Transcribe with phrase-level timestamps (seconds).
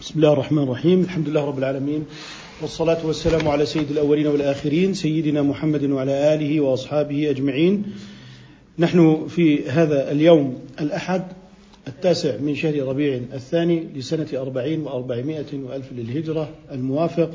[0.00, 1.00] بسم الله الرحمن الرحيم.
[1.00, 2.04] الحمد لله رب العالمين.
[2.62, 7.82] والصلاة والسلام على سيد الأولين والآخرين سيدنا محمد وعلى آله وأصحابه أجمعين.
[8.78, 11.22] نحن في هذا اليوم الأحد
[11.88, 17.30] التاسع من شهر ربيع الثاني لسنة أربعين وأربعمائة وألف للهجرة الموافق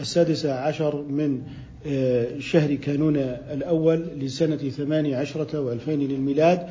[0.00, 1.42] السادس عشر من
[1.86, 3.16] آه، شهر كانون
[3.52, 6.66] الأول لسنة ثمان عشرة وألفين للميلاد.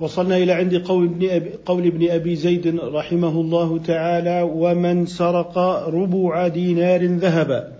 [0.00, 5.58] وصلنا إلى عند قول ابن أبي, قول ابن أبي زيد رحمه الله تعالى ومن سرق
[5.88, 7.72] ربع دينار ذهبا.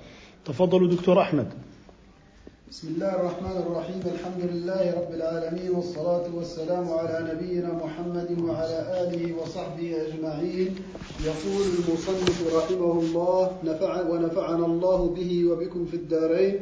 [0.45, 1.47] تفضلوا دكتور أحمد.
[2.71, 9.35] بسم الله الرحمن الرحيم الحمد لله رب العالمين والصلاة والسلام على نبينا محمد وعلى آله
[9.43, 10.71] وصحبه أجمعين.
[11.25, 16.55] يقول المصنف رحمه الله نفع ونفعنا الله به وبكم في الدارين.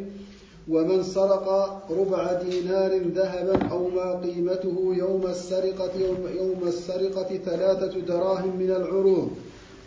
[0.68, 1.48] ومن سرق
[1.90, 9.30] ربع دينار ذهبا أو ما قيمته يوم السرقة يوم, يوم السرقة ثلاثة دراهم من العروض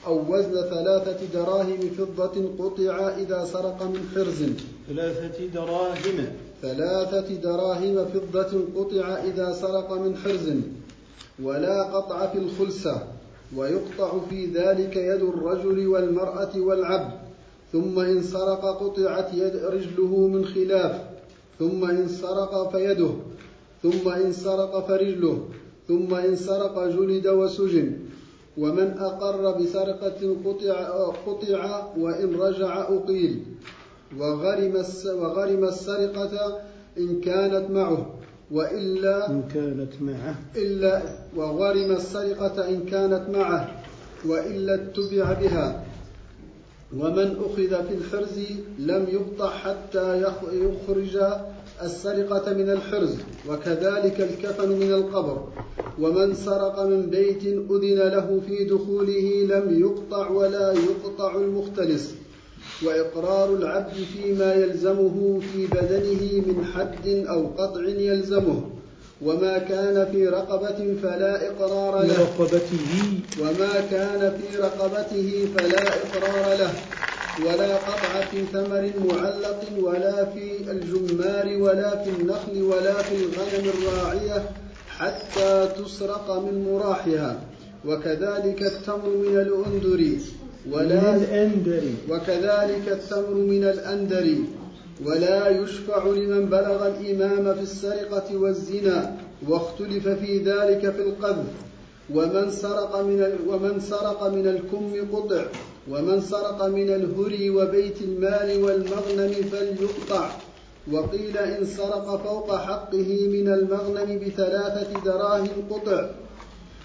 [0.08, 4.44] أو وزن ثلاثة دراهم فضة قطع إذا سرق من حرز.
[4.88, 6.26] ثلاثة دراهم.
[6.62, 10.54] ثلاثة دراهم فضة قطع إذا سرق من حرز.
[11.44, 13.08] ولا قطع في الخلسة
[13.56, 17.25] ويقطع في ذلك يد الرجل والمرأة والعبد.
[17.76, 21.02] ثم إن سرق قطعت يد رجله من خلاف
[21.60, 23.10] ثم إن سرق فيده
[23.84, 25.40] ثم إن سرق فرجله
[25.88, 27.92] ثم إن سرق جلد وسجن.
[28.58, 30.76] ومن أقر بسرقة قطع,
[31.28, 33.44] قطع وإن رجع أقيل.
[34.20, 36.62] وغرم, وغرم السرقة
[36.98, 38.10] إن كانت معه
[38.52, 40.36] وإلا إن كانت معه.
[40.56, 41.02] إلا
[41.36, 43.84] وغرم السرقة إن كانت معه
[44.26, 45.85] وإلا اتبع بها.
[46.94, 48.40] ومن أخذ في الحرز
[48.80, 50.22] لم يقطع حتى
[50.54, 51.18] يخرج
[51.84, 53.16] السرقة من الحرز
[53.50, 55.48] وكذلك الكفن من القبر.
[56.00, 62.16] ومن سرق من بيت أذن له في دخوله لم يقطع ولا يقطع المختلس.
[62.86, 68.75] وإقرار العبد فيما يلزمه في بدنه من حد أو قطع يلزمه.
[69.22, 72.18] وما كان في رقبة فلا إقرار له.
[72.20, 73.20] رقبته.
[73.42, 76.74] وما كان في رقبته فلا إقرار له.
[77.46, 84.50] ولا قطع في ثمر معلق ولا في الجمار ولا في النخل ولا في الغنم الراعية
[84.98, 87.40] حتى تسرق من مراحها.
[87.86, 90.06] وكذلك التمر من الأندر.
[90.72, 91.82] ولا الأندر.
[92.10, 94.36] وكذلك التمر من الأندر.
[95.04, 99.18] ولا يشفع لمن بلغ الإمام في السرقة والزنا
[99.50, 101.46] واختلف في ذلك في القذف.
[102.14, 105.46] ومن سرق من ومن سرق من الكم قطع.
[105.92, 110.30] ومن سرق من الهري وبيت المال والمغنم فليقطع.
[110.92, 116.10] وقيل إن سرق فوق حقه من المغنم بثلاثة دراهم قطع.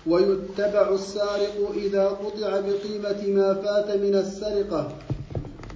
[0.06, 4.92] ويتبع السارق إذا قطع بقيمة ما فات من السرقة.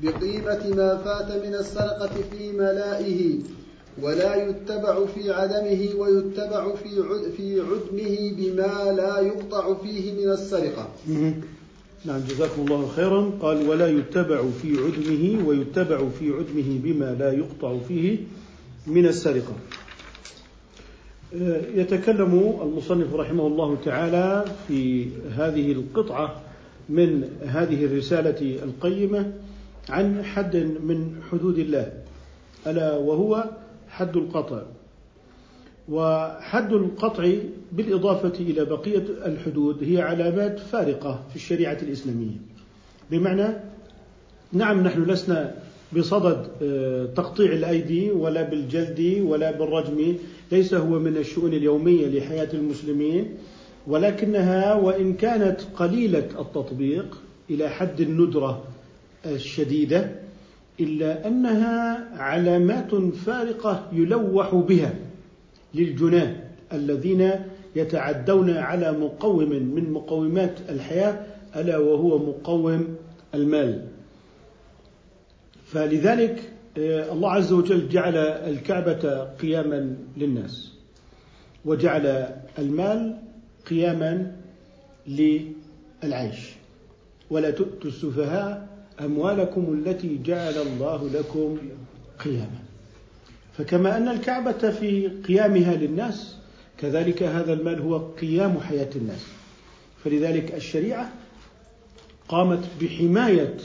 [0.05, 3.39] بقيمة ما فات من السرقة في ملائه
[4.03, 6.89] ولا يتبع في عدمه ويتبع في
[7.37, 10.89] في عدمه بما لا يقطع فيه من السرقة.
[12.05, 17.79] نعم جزاكم الله خيرا قال ولا يتبع في عدمه ويتبع في عدمه بما لا يقطع
[17.89, 18.19] فيه
[18.87, 19.53] من السرقة.
[21.35, 26.41] آه، يتكلم المصنف رحمه الله تعالى في هذه القطعة
[26.89, 29.33] من هذه الرسالة القيمة
[29.89, 31.93] عن حد من حدود الله
[32.67, 33.45] ألا وهو
[33.89, 34.63] حد القطع.
[35.89, 37.33] وحد القطع
[37.73, 42.37] بالإضافة إلى بقية الحدود هي علامات فارقة في الشريعة الإسلامية.
[43.11, 43.57] بمعنى
[44.53, 45.55] نعم نحن لسنا
[45.97, 50.17] بصدد آه، تقطيع الأيدي ولا بالجلد ولا بالرجم
[50.53, 53.35] ليس هو من الشؤون اليومية لحياة المسلمين
[53.87, 58.63] ولكنها وإن كانت قليلة التطبيق إلى حد الندرة
[59.27, 60.11] الشديدة
[60.81, 64.95] إلا أنها علامات فارقة يلوح بها
[65.75, 66.37] للجناه
[66.73, 67.31] الذين
[67.77, 71.27] يتعدون على مقوم من مقومات الحياة
[71.57, 72.97] ألا وهو مقوم
[73.35, 73.87] المال.
[75.67, 80.73] فلذلك آه، الله عز وجل جعل الكعبة قياما للناس
[81.65, 82.29] وجعل
[82.59, 83.17] المال
[83.71, 84.37] قياما
[85.07, 86.53] للعيش.
[87.31, 91.59] ولا تؤتوا السفهاء أموالكم التي جعل الله لكم
[92.25, 92.61] قياما.
[93.59, 96.37] فكما أن الكعبة في قيامها للناس
[96.79, 99.27] كذلك هذا المال هو قيام حياة الناس.
[100.05, 101.13] فلذلك الشريعة
[102.29, 103.57] قامت بحماية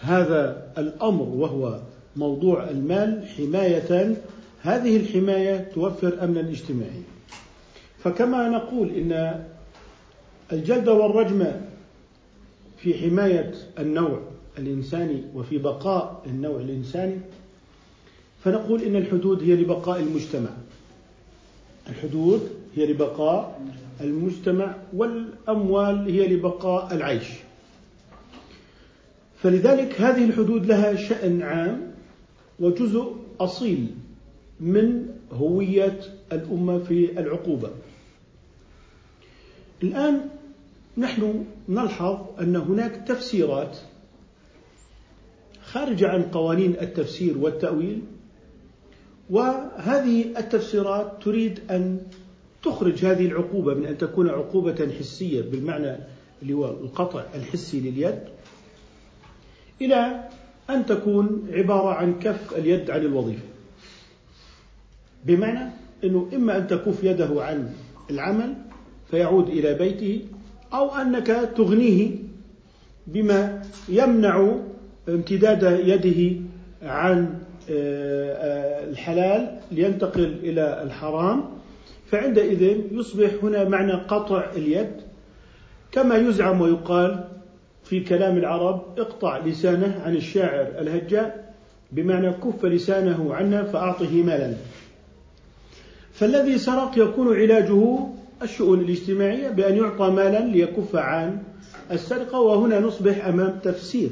[0.00, 1.80] هذا الأمر وهو
[2.16, 4.16] موضوع المال حماية.
[4.62, 7.02] هذه الحماية توفر أمنا اجتماعيا
[7.98, 9.44] فكما نقول إن
[10.52, 11.46] الجلد والرجم
[12.78, 14.20] في حماية النوع
[14.58, 17.16] الإنساني وفي بقاء النوع الإنساني
[18.44, 20.50] فنقول إن الحدود هي لبقاء المجتمع.
[21.88, 23.62] الحدود هي لبقاء
[24.00, 27.28] المجتمع والأموال هي لبقاء العيش.
[29.42, 31.92] فلذلك هذه الحدود لها شأن عام
[32.60, 33.86] وجزء أصيل
[34.60, 36.00] من هوية
[36.32, 37.70] الأمة في العقوبة.
[39.82, 40.20] الآن
[40.98, 43.78] نحن نلحظ أن هناك تفسيرات
[45.72, 48.02] خارجة عن قوانين التفسير والتأويل
[49.30, 52.00] وهذه التفسيرات تريد أن
[52.62, 55.96] تخرج هذه العقوبة من أن تكون عقوبة حسية بالمعنى
[56.42, 58.18] اللي هو القطع الحسي لليد
[59.82, 60.28] إلى
[60.70, 63.42] أن تكون عبارة عن كف اليد عن الوظيفة.
[65.24, 65.70] بمعنى
[66.04, 67.72] أنه إما أن تكف يده عن
[68.10, 68.54] العمل
[69.10, 70.24] فيعود إلى بيته
[70.72, 71.26] أو أنك
[71.56, 72.10] تغنيه
[73.06, 74.54] بما يمنع
[75.08, 76.40] امتداد يده
[76.82, 77.34] عن
[77.70, 81.44] آه، آه، الحلال لينتقل إلى الحرام.
[82.10, 84.90] فعندئذ يصبح هنا معنى قطع اليد
[85.92, 87.24] كما يزعم ويقال
[87.84, 91.54] في كلام العرب اقطع لسانه عن الشاعر الهجاء
[91.92, 94.54] بمعنى كف لسانه عنا فأعطه مالا.
[96.12, 97.98] فالذي سرق يكون علاجه
[98.42, 101.38] الشؤون الاجتماعية بأن يعطى مالا ليكف عن
[101.92, 104.10] السرقة وهنا نصبح أمام تفسير.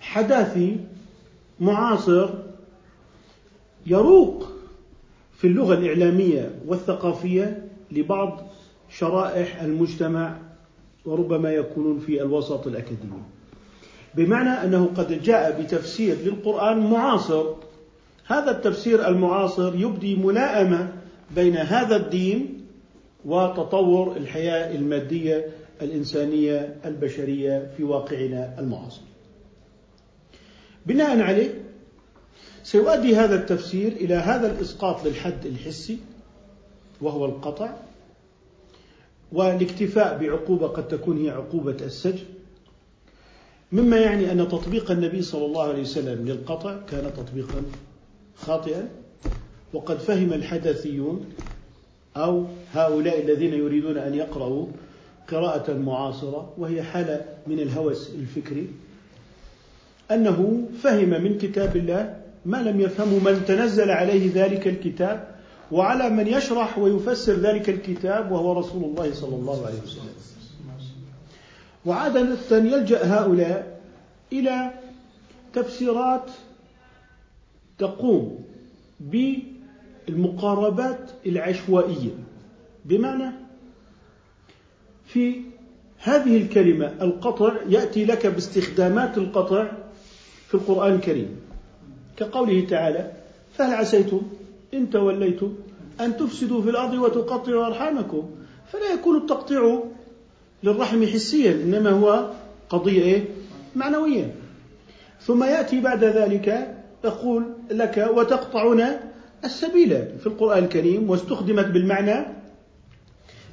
[0.00, 0.76] حداثي
[1.60, 2.28] معاصر
[3.86, 4.48] يروق
[5.32, 8.40] في اللغة الإعلامية والثقافية لبعض
[8.90, 10.36] شرائح المجتمع
[11.04, 13.22] وربما يكونون في الوسط الأكاديمي.
[14.14, 17.44] بمعنى أنه قد جاء بتفسير للقرآن معاصر.
[18.26, 20.92] هذا التفسير المعاصر يبدي ملائمة
[21.34, 22.60] بين هذا الدين
[23.24, 25.46] وتطور الحياة المادية
[25.82, 29.09] الإنسانية البشرية في واقعنا المعاصر.
[30.86, 31.60] بناء عليه
[32.62, 35.98] سيؤدي هذا التفسير إلى هذا الإسقاط للحد الحسي
[37.00, 37.76] وهو القطع
[39.32, 42.24] والاكتفاء بعقوبة قد تكون هي عقوبة السجن
[43.72, 47.62] مما يعني أن تطبيق النبي صلى الله عليه وسلم للقطع كان تطبيقا
[48.36, 48.88] خاطئا
[49.72, 51.24] وقد فهم الحدثيون
[52.16, 54.66] أو هؤلاء الذين يريدون أن يقرأوا
[55.28, 58.66] قراءة معاصرة وهي حالة من الهوس الفكري.
[60.10, 62.16] أنه فهم من كتاب الله
[62.46, 65.28] ما لم يفهمه من تنزل عليه ذلك الكتاب
[65.72, 70.10] وعلى من يشرح ويفسر ذلك الكتاب وهو رسول الله صلى الله عليه وسلم.
[71.86, 73.80] وعادة يلجأ هؤلاء
[74.32, 74.70] إلى
[75.52, 76.30] تفسيرات
[77.78, 78.44] تقوم
[80.08, 82.10] بالمقاربات العشوائية.
[82.84, 83.32] بمعنى
[85.06, 85.40] في
[85.98, 89.70] هذه الكلمة القطع يأتي لك باستخدامات القطع
[90.50, 91.36] في القرآن الكريم.
[92.16, 93.10] كقوله تعالى
[93.54, 94.22] فهل عسيتم
[94.74, 95.54] إن توليتم
[96.00, 98.30] أن تفسدوا في الأرض وتقطعوا أرحامكم؟
[98.72, 99.82] فلا يكون التقطيع
[100.62, 102.30] للرحم حسيا إنما هو
[102.68, 103.24] قضية إيه؟
[103.76, 104.34] معنوية.
[105.20, 108.82] ثم يأتي بعد ذلك يقول لك وتقطعون
[109.44, 109.88] السبيل
[110.20, 112.26] في القرآن الكريم واستخدمت بالمعنى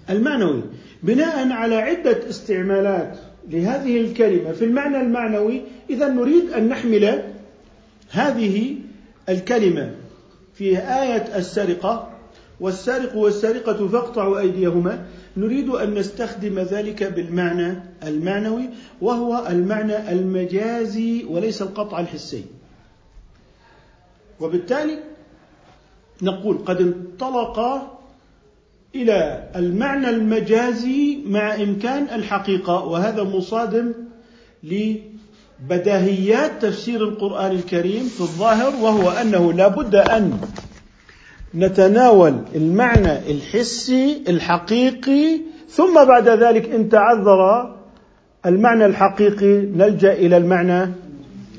[0.10, 0.62] المعنوي
[1.04, 3.18] بناء على عدة استعمالات
[3.50, 4.52] لهذه الكلمة.
[4.52, 7.24] في المعنى المعنوي إذا نريد أن نحمل
[8.12, 8.76] هذه
[9.30, 9.95] الكلمة
[10.54, 12.10] في آية السرقة
[12.60, 15.06] والسارق والسارقة فاقطعوا أيديهما.
[15.38, 18.69] نريد أن نستخدم ذلك بالمعنى المعنوي
[19.02, 22.45] وهو المعنى المجازي وليس القطع الحسي.
[24.40, 25.00] وبالتالي
[26.21, 27.60] نقول قد انطلق
[29.01, 33.94] إلى المعنى المجازي مع إمكان الحقيقة وهذا مصادم
[34.63, 40.39] لبداهيات تفسير القرآن الكريم في الظاهر وهو أنه لا بد أن
[41.56, 47.75] نتناول المعنى الحسي الحقيقي ثم بعد ذلك إن تعذر
[48.45, 50.92] المعنى الحقيقي نلجأ إلى المعنى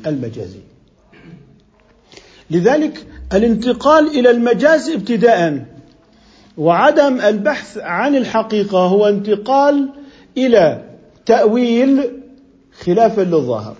[0.06, 0.60] المجازي.
[2.50, 5.64] لذلك الانتقال إلى المجاز ابتداء
[6.58, 9.88] وعدم البحث عن الحقيقة هو انتقال
[10.36, 10.84] إلى
[11.26, 12.10] تأويل
[12.80, 13.74] خلافا للظاهر.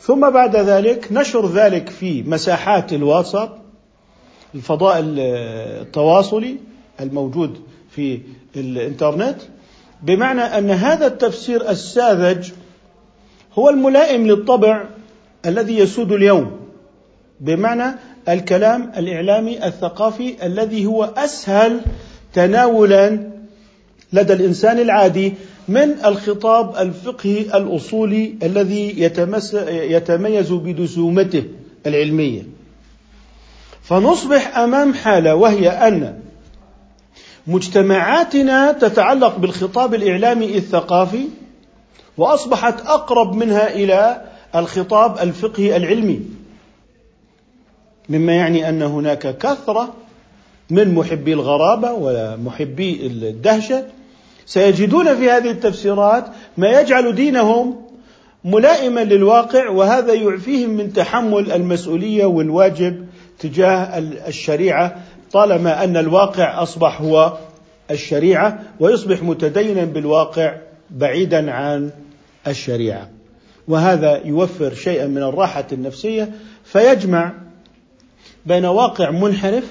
[0.00, 3.50] ثم بعد ذلك نشر ذلك في مساحات الوسط
[4.54, 6.56] الفضاء التواصلي
[7.00, 8.20] الموجود في
[8.56, 9.36] الإنترنت
[10.02, 12.50] بمعنى أن هذا التفسير الساذج
[13.54, 14.84] هو الملائم للطبع
[15.46, 16.60] الذي يسود اليوم
[17.40, 17.96] بمعنى
[18.28, 21.80] الكلام الإعلامي الثقافي الذي هو أسهل
[22.32, 23.30] تناولا
[24.12, 25.34] لدى الإنسان العادي
[25.68, 29.00] من الخطاب الفقهي الأصولي الذي
[29.66, 31.44] يتميز بدسومته
[31.86, 32.42] العلمية.
[33.82, 36.20] فنصبح أمام حالة وهي أن
[37.46, 41.24] مجتمعاتنا تتعلق بالخطاب الإعلامي الثقافي
[42.18, 44.22] وأصبحت أقرب منها إلى
[44.54, 46.20] الخطاب الفقهي العلمي.
[48.10, 49.94] مما يعني أن هناك كثرة
[50.70, 53.84] من محبي الغرابة ومحبي الدهشة.
[54.46, 56.24] سيجدون في هذه التفسيرات
[56.56, 57.76] ما يجعل دينهم
[58.44, 63.06] ملائما للواقع وهذا يعفيهم من تحمل المسؤولية والواجب
[63.38, 63.98] تجاه
[64.28, 64.96] الشريعة
[65.32, 67.36] طالما أن الواقع أصبح هو
[67.90, 70.56] الشريعة ويصبح متدينا بالواقع
[70.90, 71.90] بعيدا عن
[72.46, 73.08] الشريعة.
[73.68, 76.32] وهذا يوفر شيئا من الراحة النفسية
[76.64, 77.32] فيجمع
[78.46, 79.64] بين واقع منحرف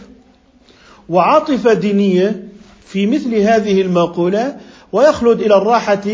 [1.10, 2.44] وعاطفه دينية
[2.86, 4.58] في مثل هذه المقولة
[4.92, 6.08] ويخلد إلى الراحة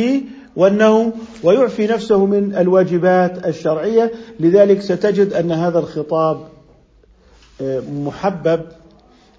[0.55, 4.11] والنوم ويعفي نفسه من الواجبات الشرعية.
[4.39, 6.47] لذلك ستجد أن هذا الخطاب
[7.61, 8.61] آه، محبب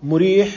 [0.02, 0.49] مريح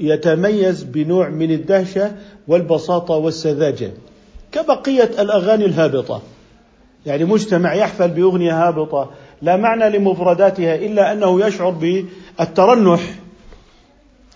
[0.00, 2.12] يتميز بنوع من الدهشة
[2.48, 3.90] والبساطة والسذاجة.
[4.52, 6.22] كبقية الأغاني الهابطة.
[7.06, 9.10] يعني مجتمع يحفل بأغنية هابطة.
[9.42, 13.00] لا معنى لمفرداتها إلا أنه يشعر بالترنح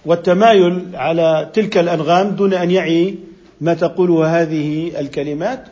[0.05, 3.15] والتمايل على تلك الأنغام دون أن يعي
[3.61, 5.65] ما تقوله هذه الكلمات.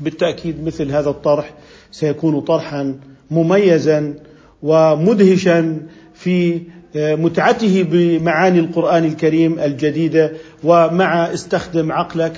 [0.00, 1.54] بالتأكيد مثل هذا الطرح
[1.90, 2.94] سيكون طرحا
[3.30, 4.14] مميزا
[4.62, 5.80] ومدهشا
[6.14, 6.60] في
[6.94, 10.32] متعته بمعاني القرآن الكريم الجديدة
[10.64, 12.32] ومع استخدم عقلك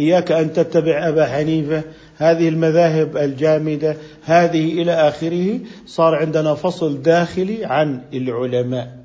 [0.00, 1.82] إياك أن تتبع أبا حنيفة
[2.18, 8.96] هذه المذاهب الجامدة هذه إلى آخره صار عندنا فصل داخلي عن العلماء.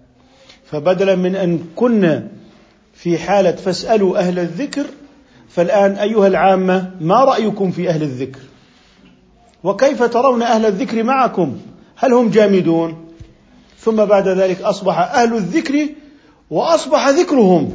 [0.66, 2.28] فبدلا من أن كنا
[2.94, 4.86] في حالة فاسألوا أهل الذكر
[5.50, 8.40] فالآن أيها العامة ما رأيكم في أهل الذكر؟
[9.64, 11.58] وكيف ترون أهل الذكر معكم؟
[11.96, 13.06] هل هم جامدون؟
[13.80, 15.88] ثم بعد ذلك أصبح أهل الذكر
[16.50, 17.72] وأصبح ذكرهم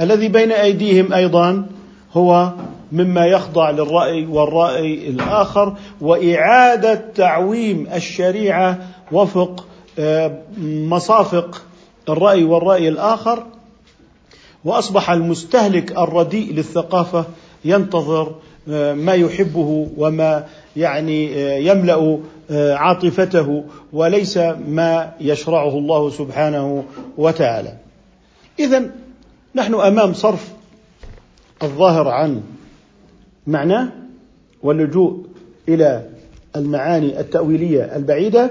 [0.00, 1.66] الذي بين أيديهم أيضا
[2.12, 2.52] هو
[2.94, 8.78] مما يخضع للرأي والرأي الآخر وإعادة تعويم الشريعة
[9.12, 9.66] وفق
[9.98, 11.62] آه، مصافق
[12.08, 13.42] الرأي والرأي الآخر.
[14.64, 17.24] وأصبح المستهلك الرديء للثقافة
[17.64, 18.34] ينتظر
[18.68, 20.46] آه، ما يحبه وما
[20.76, 22.18] يعني آه، يملأ
[22.50, 24.36] عاطفته وليس
[24.68, 26.84] ما يشرعه الله سبحانه
[27.18, 27.76] وتعالى.
[28.58, 28.90] اذا
[29.54, 30.52] نحن أمام صرف
[31.62, 32.42] الظاهر عن
[33.46, 33.88] معناه
[34.62, 35.26] واللجوء
[35.68, 36.02] إلى
[36.56, 38.50] المعاني التأويلية البعيدة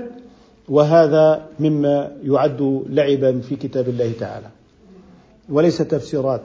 [0.70, 4.48] وهذا مما يعد لعبا في كتاب الله تعالى.
[5.50, 6.42] وليس تفسيرات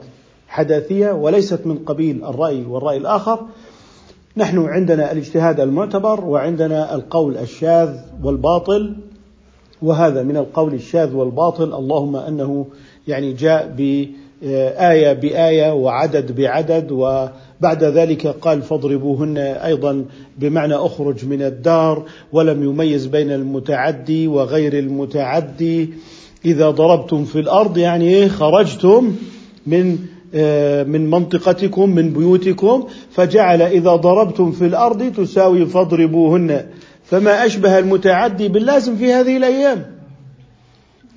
[0.47, 3.39] حداثية وليست من قبيل الرأي والرأي الآخر.
[4.37, 8.95] نحن عندنا الاجتهاد المعتبر وعندنا القول الشاذ والباطل.
[9.81, 12.65] وهذا من القول الشاذ والباطل اللهم أنه
[13.07, 16.91] يعني جاء بآية بآية وعدد بعدد
[17.59, 20.05] وبعد ذلك قال فاضربوهن أيضا
[20.37, 25.89] بمعنى أخرج من الدار ولم يميز بين المتعدي وغير المتعدي.
[26.45, 29.15] إذا ضربتم في الأرض يعني إيه؟ خرجتم
[29.67, 29.97] من
[30.35, 32.87] آه، من منطقتكم من بيوتكم.
[33.11, 36.65] فجعل إذا ضربتم في الأرض تساوي فاضربوهن.
[37.03, 39.85] فما أشبه المتعدي باللازم في هذه الأيام.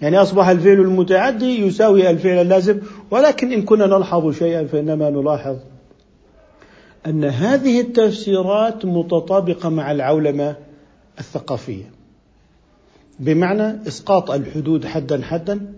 [0.02, 2.78] يعني أصبح الفعل المتعدي يساوي الفعل اللازم.
[3.10, 5.56] ولكن إن كنا نلحظ شيئا فإنما نلاحظ
[7.06, 10.56] أن هذه التفسيرات متطابقة مع العولمة
[11.18, 11.90] الثقافية.
[13.18, 15.72] بمعنى إسقاط الحدود حدا حدا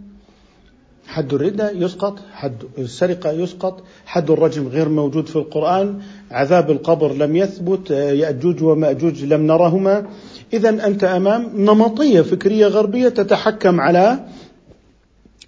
[1.06, 6.00] حد الردة يسقط حد السرقة يسقط حد الرجم غير موجود في القرآن
[6.30, 10.06] عذاب القبر لم يثبت يأجوج ومأجوج لم نرهما
[10.52, 14.24] إذا أنت أمام نمطية فكرية غربية تتحكم على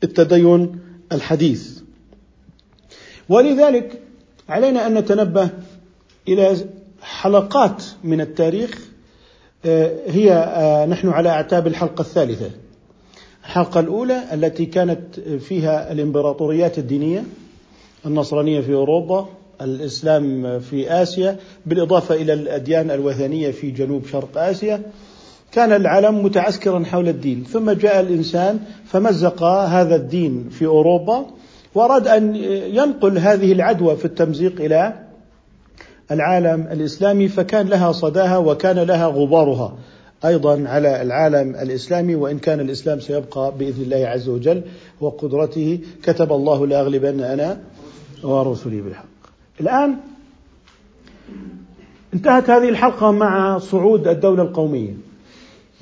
[0.05, 0.79] التدين
[1.13, 1.81] الحديث.
[3.29, 4.03] ولذلك
[4.49, 5.51] علينا أن نتنبه
[6.29, 6.57] إلى
[7.03, 8.89] حلقات من التاريخ
[9.65, 12.51] آه، هي آه، نحن على أعتاب الحلقة الثالثة.
[13.45, 17.25] الحلقة الأولى التي كانت فيها الإمبراطوريات الدينية
[18.07, 19.27] النصرانية في أوروبا
[19.61, 24.83] الإسلام في آسيا بالإضافة إلى الأديان الوثنية في جنوب شرق آسيا.
[25.53, 31.27] كان العالم متعسكرا حول الدين ثم جاء الإنسان فمزق هذا الدين في أوروبا
[31.75, 32.37] وأراد أن
[32.75, 35.06] ينقل هذه العدوى في التمزيق إلى
[36.11, 39.77] العالم الإسلامي فكان لها صداها وكان لها غبارها.
[40.25, 44.63] أيضا على العالم الإسلامي وإن كان الإسلام سيبقى بإذن الله عز وجل
[45.01, 47.61] وقدرته كتب الله لأغلبن أنا
[48.23, 49.07] ورسلي بالحق.
[49.61, 49.97] الآن
[52.15, 54.95] انتهت هذه الحلقة مع صعود الدولة القومية.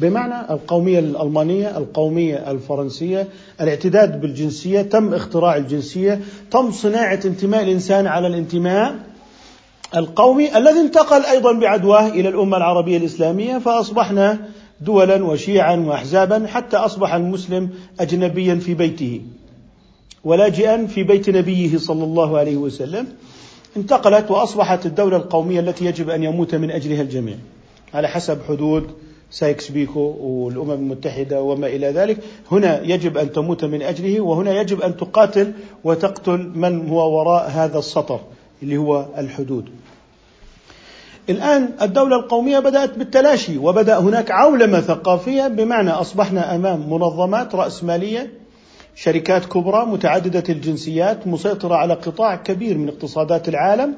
[0.01, 3.29] بمعنى القومية الألمانية القومية الفرنسية
[3.61, 8.95] الاعتداد بالجنسية تم اختراع الجنسية تم صناعة انتماء الإنسان على الانتماء.
[9.97, 14.39] القومي الذي انتقل أيضا بعدواه إلى الأمة العربية الإسلامية فأصبحنا
[14.81, 17.71] دولا وشيعا وأحزابا حتى أصبح المسلم
[18.01, 19.21] أجنبيا في بيته
[20.25, 23.07] ولاجئا في بيت نبيه صلى الله عليه وسلم.
[23.77, 27.37] انتقلت وأصبحت الدولة القومية التي يجب أن يموت من أجلها الجميع
[27.95, 28.91] على حسب حدود
[29.31, 32.19] سايكس بيكو والأمم المتحدة وما إلى ذلك.
[32.53, 35.53] هنا يجب أن تموت من أجله وهنا يجب أن تقاتل
[35.85, 38.21] وتقتل من هو وراء هذا السطر
[38.63, 39.69] اللي هو الحدود.
[41.31, 48.33] الآن الدولة القومية بدأت بالتلاشي وبدأ هناك عولمة ثقافية بمعنى أصبحنا أمام منظمات رأسمالية
[48.95, 53.95] شركات كبرى متعددة الجنسيات مسيطرة على قطاع كبير من اقتصادات العالم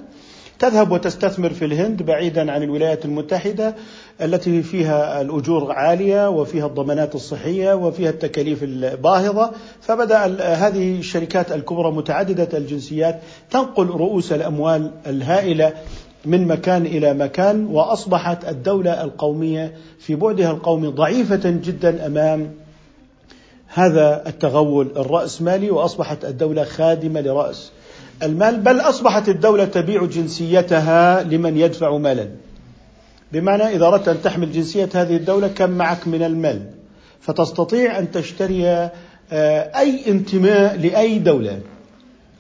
[0.59, 3.75] تذهب وتستثمر في الهند بعيدا عن الولايات المتحدة
[4.23, 9.50] التي فيها الأجور عالية وفيها الضمانات الصحية وفيها التكاليف الباهظة.
[9.80, 15.73] فبدأ هذه الشركات الكبرى متعددة الجنسيات تنقل رؤوس الأموال الهائلة
[16.26, 22.50] من مكان إلى مكان وأصبحت الدولة القومية في بعدها القومي ضعيفة جدا أمام
[23.66, 27.73] هذا التغول الرأسمالي وأصبحت الدولة خادمة لرأس
[28.23, 28.61] المال.
[28.61, 32.28] بل أصبحت الدولة تبيع جنسيتها لمن يدفع مالا
[33.33, 36.62] بمعنى إذا أردت أن تحمل جنسية هذه الدولة كم معك من المال؟
[37.21, 38.68] فتستطيع أن تشتري
[39.33, 41.61] آه، أي انتماء لأي دولة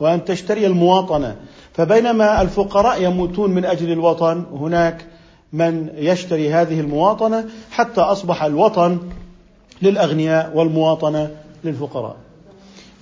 [0.00, 1.36] وأن تشتري المواطنة.
[1.76, 5.06] فبينما الفقراء يموتون من أجل الوطن هناك
[5.52, 8.98] من يشتري هذه المواطنة حتى أصبح الوطن
[9.82, 11.30] للأغنياء والمواطنة
[11.64, 12.16] للفقراء.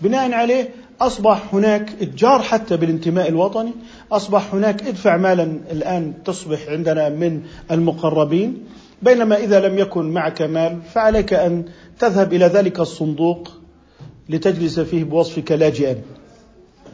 [0.02, 0.68] بناء عليه
[1.00, 3.72] أصبح هناك إتجار حتى بالانتماء الوطني
[4.12, 8.64] أصبح هناك ادفع مالا الآن تصبح عندنا من المقربين.
[9.02, 11.64] بينما إذا لم يكن معك مال فعليك أن
[11.98, 13.50] تذهب إلى ذلك الصندوق
[14.28, 15.96] لتجلس فيه بوصفك لاجئا.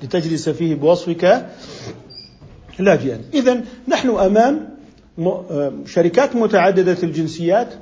[0.02, 1.46] لتجلس فيه بوصفك
[2.78, 3.20] لاجئا.
[3.34, 4.68] إذا نحن أمام
[5.86, 7.74] شركات متعددة الجنسيات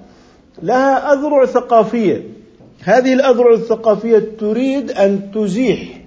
[0.63, 2.25] لها أذرع ثقافية.
[2.81, 6.01] هذه الأذرع الثقافية تريد أن تزيح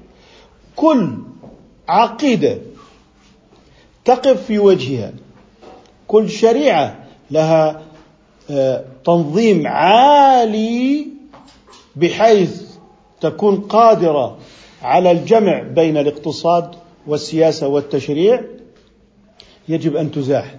[0.76, 1.18] كل
[1.88, 2.58] عقيدة
[4.06, 5.14] تقف في وجهها.
[6.08, 6.96] كل شريعة
[7.32, 7.82] لها
[8.50, 11.08] آه، تنظيم عالي
[11.96, 12.62] بحيث
[13.22, 14.38] تكون قادرة
[14.82, 16.72] على الجمع بين الاقتصاد
[17.08, 18.42] والسياسة والتشريع
[19.70, 20.56] يجب أن تزاح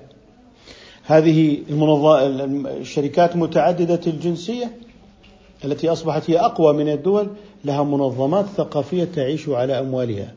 [1.05, 1.59] هذه
[2.81, 4.71] الشركات متعددة الجنسية
[5.65, 7.27] التي أصبحت هي أقوى من الدول
[7.65, 10.35] لها منظمات ثقافية تعيش على أموالها.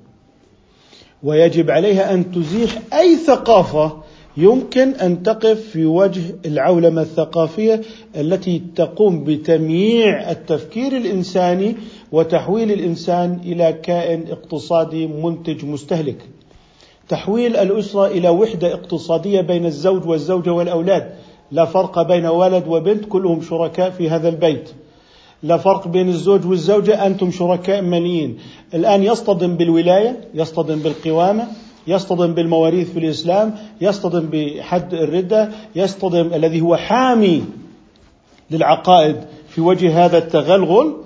[1.24, 4.04] ويجب عليها أن تزيح أي ثقافة
[4.38, 7.82] يمكن أن تقف في وجه العولمة الثقافية
[8.16, 11.76] التي تقوم بتمييع التفكير الإنساني
[12.16, 16.30] وتحويل الإنسان إلى كائن اقتصادي منتج مستهلك.
[17.10, 21.16] تحويل الأسرة إلى وحدة اقتصادية بين الزوج والزوجة والأولاد.
[21.52, 24.70] لا فرق بين ولد وبنت كلهم شركاء في هذا البيت.
[25.44, 28.38] لا فرق بين الزوج والزوجة أنتم شركاء ماليين
[28.74, 31.48] الآن يصطدم بالولاية يصطدم بالقوامة
[31.88, 37.44] يصطدم بالمواريث في الإسلام يصطدم بحد الردة يصطدم الذي هو حامي
[38.52, 39.16] للعقائد
[39.50, 41.05] في وجه هذا التغلغل.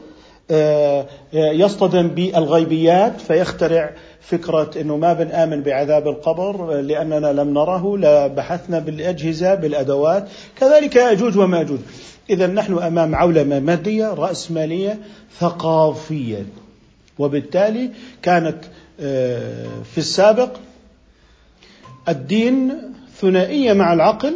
[1.34, 9.56] يصطدم بالغيبيات فيخترع فكرة أنه ما بنآمن بعذاب القبر لأننا لم نره لا بحثنا بالأجهزة
[9.56, 10.28] بالأدوات.
[10.60, 11.80] كذلك يأجوج وماجوج
[12.30, 15.00] إذا نحن أمام عولمة مادية رأسمالية
[15.40, 16.46] ثقافية.
[17.20, 17.90] وبالتالي
[18.22, 18.58] كانت
[19.02, 20.50] آه، في السابق
[22.10, 22.74] الدين
[23.22, 24.34] ثنائية مع العقل.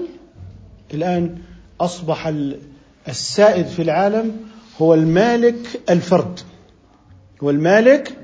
[0.93, 1.37] الآن
[1.81, 2.33] أصبح
[3.07, 6.39] السائد في العالم هو المالك الفرد.
[7.43, 8.17] هو المالك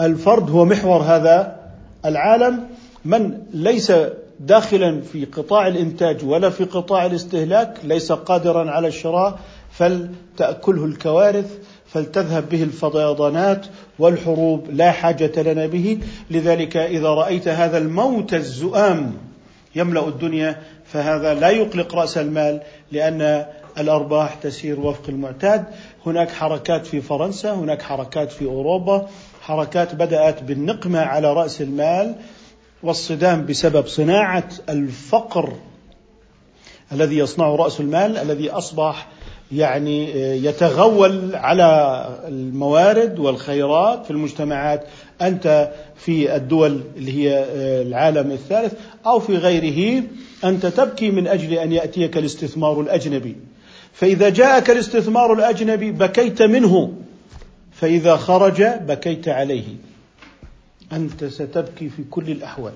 [0.00, 1.60] الفرد هو محور هذا
[2.04, 2.66] العالم.
[3.04, 3.92] من ليس
[4.40, 9.38] داخلا في قطاع الإنتاج ولا في قطاع الاستهلاك ليس قادرا على الشراء
[9.70, 13.66] فلتأكله الكوارث فلتذهب به الفيضانات
[13.98, 15.98] والحروب لا حاجة لنا به.
[16.30, 19.12] لذلك إذا رأيت هذا الموت الزؤام
[19.74, 22.60] يملأ الدنيا فهذا لا يقلق رأس المال
[22.92, 23.46] لأن
[23.80, 25.64] الأرباح تسير وفق المعتاد.
[26.06, 29.08] هناك حركات في فرنسا هناك حركات في أوروبا.
[29.40, 32.14] حركات بدأت بالنقمة على رأس المال
[32.82, 35.52] والصدام بسبب صناعة الفقر
[36.92, 39.06] الذي يصنعه رأس المال الذي أصبح
[39.52, 40.10] يعني
[40.44, 44.84] يتغول على الموارد والخيرات في المجتمعات.
[45.22, 47.44] أنت في الدول اللي هي
[47.82, 48.72] العالم الثالث
[49.06, 50.02] أو في غيره
[50.44, 53.36] أنت تبكي من أجل أن يأتيك الاستثمار الأجنبي.
[53.92, 56.92] فإذا جاءك الاستثمار الأجنبي بكيت منه.
[57.72, 59.64] فإذا خرج بكيت عليه.
[60.92, 62.72] أنت ستبكي في كل الأحوال.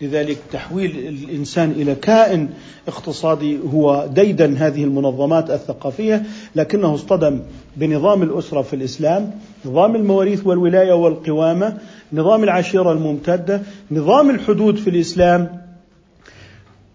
[0.00, 2.48] لذلك تحويل الإنسان إلى كائن
[2.88, 6.22] اقتصادي هو ديدن هذه المنظمات الثقافية
[6.56, 7.40] لكنه اصطدم
[7.76, 9.30] بنظام الأسرة في الإسلام،
[9.64, 11.78] نظام المواريث والولاية والقوامة،
[12.12, 15.63] نظام العشيرة الممتدة، نظام الحدود في الإسلام.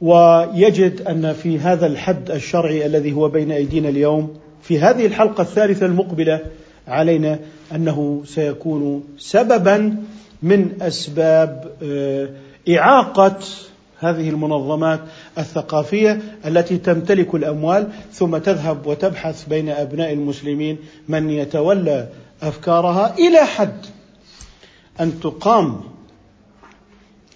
[0.02, 5.86] ويجد أن في هذا الحد الشرعي الذي هو بين أيدينا اليوم في هذه الحلقة الثالثة
[5.86, 6.40] المقبلة
[6.88, 7.40] علينا
[7.76, 10.04] أنه سيكون سببا
[10.44, 12.30] من أسباب آه،
[12.70, 13.40] إعاقة
[14.00, 15.00] هذه المنظمات
[15.38, 22.08] الثقافية التي تمتلك الأموال ثم تذهب وتبحث بين أبناء المسلمين من يتولى
[22.42, 23.86] أفكارها إلى حد
[25.00, 25.82] أن تقام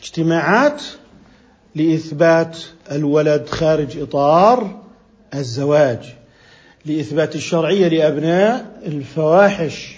[0.02, 0.84] اجتماعات
[1.76, 2.58] لإثبات
[2.92, 4.82] الولد خارج إطار
[5.34, 6.16] الزواج
[6.86, 9.96] لإثبات الشرعية لأبناء الفواحش.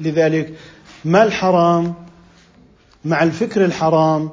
[0.00, 0.54] لذلك
[1.04, 1.94] ما الحرام
[3.04, 4.30] مع الفكر الحرام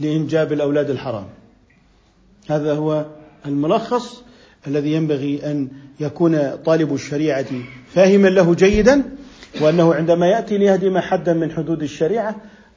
[0.00, 1.26] لإنجاب الأولاد الحرام؟
[2.48, 3.04] هذا هو
[3.46, 4.22] الملخص
[4.66, 5.68] الذي ينبغي أن
[6.00, 7.46] يكون طالب الشريعة
[7.94, 9.02] فاهما له جيدا
[9.60, 12.36] وأنه عندما يأتي ليهدم حدا من حدود الشريعة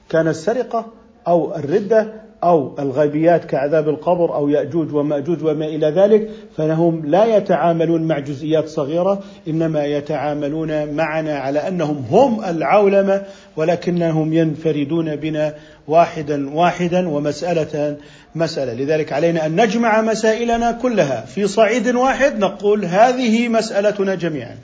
[0.10, 0.94] كان السرقة
[1.28, 8.04] أو الردة أو الغيبيات كعذاب القبر أو يأجوج ومأجوج وما إلى ذلك فإنهم لا يتعاملون
[8.04, 13.22] مع جزئيات صغيرة إنما يتعاملون معنا على أنهم هم العولمة
[13.56, 15.54] ولكنهم ينفردون بنا
[15.88, 17.98] واحدا واحدا ومسألة
[18.36, 18.74] مسألة.
[18.74, 24.56] لذلك علينا أن نجمع مسائلنا كلها في صعيد واحد نقول هذه مسألتنا جميعا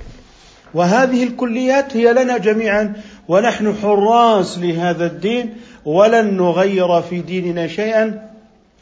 [0.74, 2.94] وهذه الكليات هي لنا جميعا
[3.28, 5.54] ونحن حراس لهذا الدين
[5.86, 8.30] ولن نغير في ديننا شيئا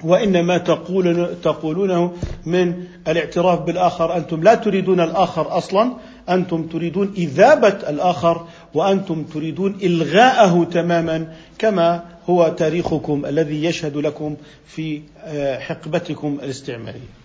[0.03, 2.13] وإنما تقول تقولونه
[2.45, 5.93] من الاعتراف بالآخر أنتم لا تريدون الآخر أصلا
[6.29, 14.35] أنتم تريدون إذابة الآخر وأنتم تريدون إلغاءه تماما كما هو تاريخكم الذي يشهد لكم
[14.67, 17.21] في آه، حقبتكم الاستعمارية.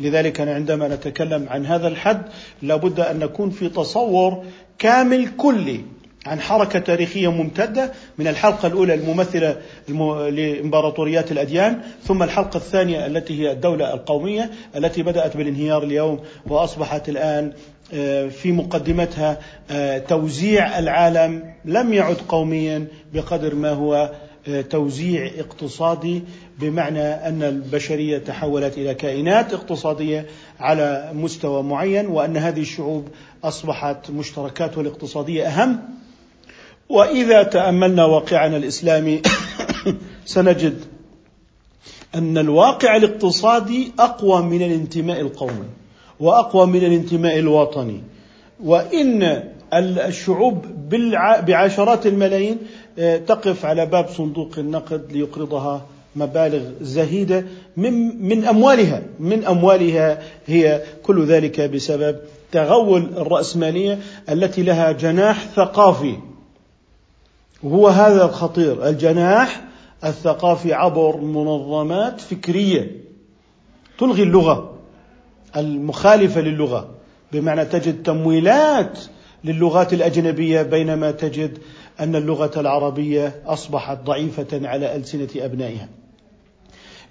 [0.00, 2.22] لذلك عندما نتكلم عن هذا الحد
[2.62, 4.44] لابد أن نكون في تصور
[4.78, 5.80] كامل كلي
[6.26, 9.56] عن حركة تاريخية ممتدة من الحلقة الأولى الممثلة
[10.30, 17.52] لإمبراطوريات الأديان ثم الحلقة الثانية التي هي الدولة القومية التي بدأت بالانهيار اليوم وأصبحت الآن
[17.94, 19.38] آه، في مقدمتها
[19.70, 24.10] آه، توزيع العالم لم يعد قوميا بقدر ما هو
[24.48, 26.22] آه، توزيع اقتصادي
[26.58, 30.26] بمعنى أن البشرية تحولت إلى كائنات اقتصادية
[30.60, 33.08] على مستوى معين وأن هذه الشعوب
[33.44, 35.80] أصبحت مشتركاتها الاقتصادية أهم
[36.92, 39.22] وإذا تأملنا واقعنا الإسلامي
[40.34, 40.80] سنجد
[42.14, 45.68] أن الواقع الاقتصادي أقوى من الانتماء القومي
[46.20, 48.00] وأقوى من الانتماء الوطني.
[48.64, 49.42] وإن
[49.74, 50.66] الشعوب
[51.46, 52.58] بعشرات الملايين
[52.98, 57.44] آه، تقف على باب صندوق النقد ليقرضها مبالغ زهيدة
[57.76, 59.02] من من أموالها.
[59.20, 62.16] من أموالها هي كل ذلك بسبب
[62.52, 63.98] تغول الرأسمالية
[64.30, 66.31] التي لها جناح ثقافي.
[67.62, 69.64] وهو هذا الخطير الجناح
[70.04, 72.90] الثقافي عبر منظمات فكرية
[73.98, 74.72] تلغي اللغة
[75.56, 76.88] المخالفة للغة
[77.32, 78.98] بمعنى تجد تمويلات
[79.44, 81.58] للغات الأجنبية بينما تجد
[82.00, 85.88] أن اللغة العربية أصبحت ضعيفة على ألسنة أبنائها.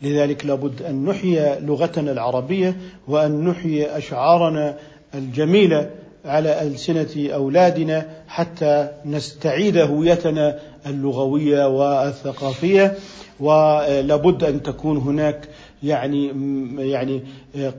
[0.02, 4.78] لذلك لابد أن نحيي لغتنا العربية وأن نحيي أشعارنا
[5.16, 5.90] الجميلة
[6.26, 12.96] على ألسنة أولادنا حتى نستعيد هويتنا اللغوية والثقافية
[13.40, 15.50] ولابد أن تكون هناك
[15.84, 16.32] يعني
[16.78, 17.22] يعني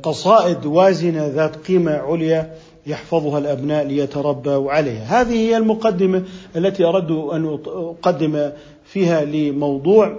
[0.02, 2.54] قصائد وازنة ذات قيمة عليا
[2.86, 5.20] يحفظها الأبناء ليتربوا عليها.
[5.20, 6.22] هذه هي المقدمة
[6.56, 8.50] التي أردت أن أقدم
[8.84, 10.18] فيها لموضوع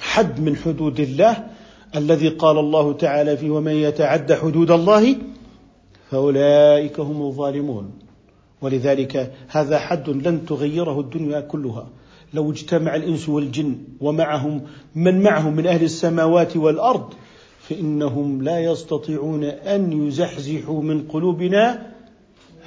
[0.00, 1.44] حد من حدود الله
[1.96, 5.16] الذي قال الله تعالى فيه ومن يتعد حدود الله
[6.10, 7.90] فأولئك هم الظالمون.
[8.62, 11.86] ولذلك هذا حد لن تغيره الدنيا كلها.
[12.34, 14.62] لو اجتمع الإنس والجن ومعهم
[14.94, 17.14] من معهم من أهل السماوات والأرض
[17.60, 21.86] فإنهم لا يستطيعون أن يزحزحوا من قلوبنا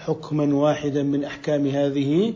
[0.06, 2.34] حكما واحدا من أحكام هذه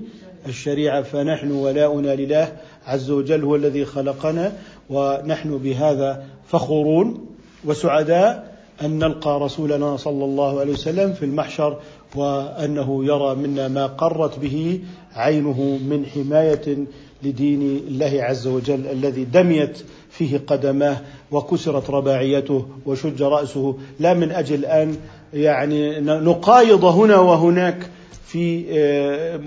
[0.48, 1.02] الشريعة.
[1.02, 2.52] فنحن ولاؤنا لله
[2.86, 4.54] عز وجل هو الذي خلقنا
[4.90, 7.26] ونحن بهذا فخورون
[7.66, 8.55] وسعداء.
[8.82, 11.78] أن نلقى رسولنا صلى الله عليه وسلم في المحشر
[12.16, 14.80] وأنه يرى منا ما قرت به
[15.16, 16.78] عينه من حماية
[17.24, 20.98] لدين الله عز وجل الذي دميت فيه قدماه
[21.32, 23.76] وكسرت رباعيته وشج رأسه.
[24.00, 24.98] لا من أجل أن
[25.34, 27.90] يعني نقايض هنا وهناك
[28.28, 29.40] في آه،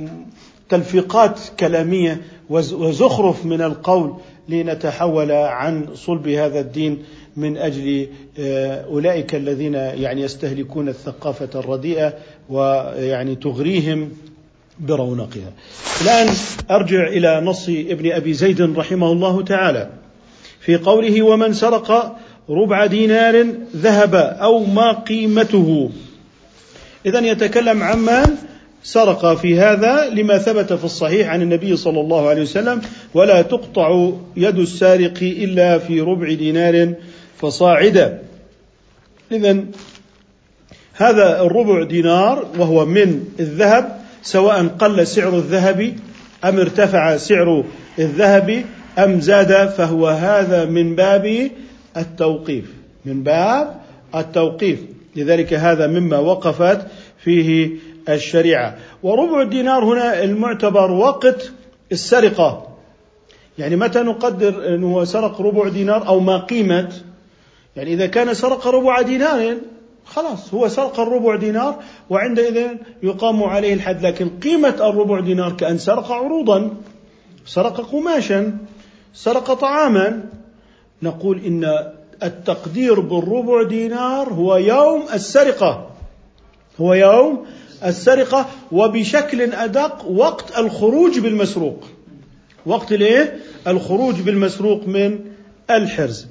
[0.69, 4.15] تلفيقات كلامية وزخرف من القول
[4.49, 7.03] لنتحول عن صلب هذا الدين
[7.39, 12.15] من أجل آه، أولئك الذين يعني يستهلكون الثقافة الرديئة
[12.49, 14.11] ويعني تغريهم
[14.81, 15.53] برونقها.
[16.03, 16.29] الآن
[16.71, 19.91] أرجع إلى نص ابن أبي زيد رحمه الله تعالى
[20.61, 22.17] في قوله ومن سرق
[22.51, 23.47] ربع دينار
[23.77, 25.91] ذهب أو ما قيمته.
[27.07, 28.37] اذا يتكلم عمن
[28.83, 32.81] سرق في هذا لما ثبت في الصحيح عن النبي صلى الله عليه وسلم
[33.15, 36.95] ولا تقطع يد السارق إلا في ربع دينار
[37.41, 38.23] فصاعدا.
[39.33, 39.65] اذا
[40.95, 45.95] هذا الربع دينار وهو من الذهب سواء قل سعر الذهب
[46.45, 47.65] أم ارتفع سعر
[47.99, 48.65] الذهب
[48.99, 51.51] أم زاد فهو هذا من باب
[51.97, 52.65] التوقيف.
[53.05, 53.81] من باب
[54.15, 54.79] التوقيف.
[55.17, 56.87] لذلك هذا مما وقفت
[57.19, 57.71] فيه
[58.09, 58.77] الشريعة.
[59.03, 61.51] وربع الدينار هنا المعتبر وقت
[61.93, 62.69] السرقة.
[63.59, 66.89] يعني متى نقدر إنه سرق ربع دينار أو ما قيمة
[67.79, 69.57] يعني إذا كان سرق ربع دينار
[70.05, 72.67] خلاص هو سرق الربع دينار وعندئذ
[73.03, 76.71] يقام عليه الحد لكن قيمة الربع دينار كأن سرق عروضا
[77.47, 78.59] سرق قماشا
[79.15, 80.25] سرق طعاما
[81.03, 81.91] نقول إن
[82.23, 85.91] التقدير بالربع دينار هو يوم السرقة
[86.81, 87.47] هو يوم
[87.85, 91.85] السرقة وبشكل أدق وقت الخروج بالمسروق
[92.67, 95.19] وقت الايه؟ الخروج بالمسروق من
[95.71, 96.27] الحرز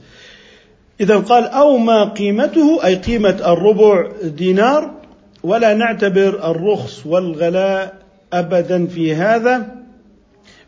[1.01, 4.91] إذا قال أو ما قيمته أي قيمة الربع دينار
[5.43, 7.93] ولا نعتبر الرخص والغلاء
[8.33, 9.75] أبدا في هذا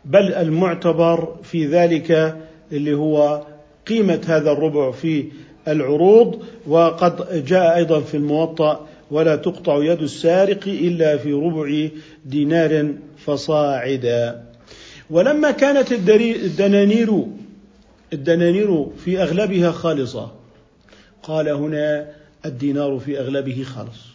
[0.04, 2.36] بل المعتبر في ذلك
[2.72, 3.42] اللي هو
[3.86, 5.24] قيمة هذا الربع في
[5.68, 6.42] العروض.
[6.66, 11.88] وقد جاء أيضا في الموطأ ولا تقطع يد السارق إلا في ربع
[12.24, 12.92] دينار
[13.26, 14.42] فصاعدا.
[15.10, 17.24] ولما كانت الدنانير
[18.12, 20.32] الدنانير في أغلبها خالصة.
[21.22, 22.06] قال هنا
[22.46, 24.10] الدينار في أغلبه خالص.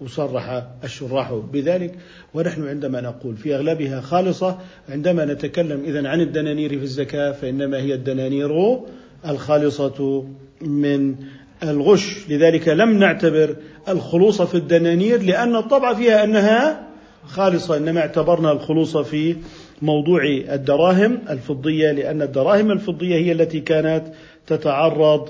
[0.00, 1.94] وصرح الشراح بذلك.
[2.34, 7.94] ونحن عندما نقول في أغلبها خالصة عندما نتكلم إذا عن الدنانير في الزكاة فإنما هي
[7.94, 8.80] الدنانير
[9.28, 10.24] الخالصة
[10.60, 11.14] من
[11.62, 12.28] الغش.
[12.28, 13.56] لذلك لم نعتبر
[13.88, 16.86] الخلوص في الدنانير لأن الطبع فيها أنها
[17.26, 17.76] خالصة.
[17.76, 19.36] إنما اعتبرنا الخلوص في
[19.82, 24.04] موضوع الدراهم الفضية لأن الدراهم الفضية هي التي كانت
[24.46, 25.28] تتعرض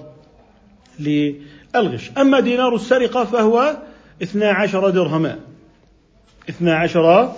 [1.00, 2.10] للغش.
[2.18, 3.76] أما دينار السرقة فهو
[4.22, 5.38] 12 درهما.
[6.48, 7.32] 12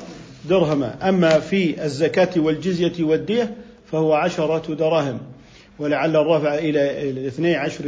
[0.49, 1.09] درهما.
[1.09, 3.57] أما في الزكاة والجزية والدية
[3.92, 5.21] فهو عشرة دراهم.
[5.79, 7.85] ولعل الرفع إلى 12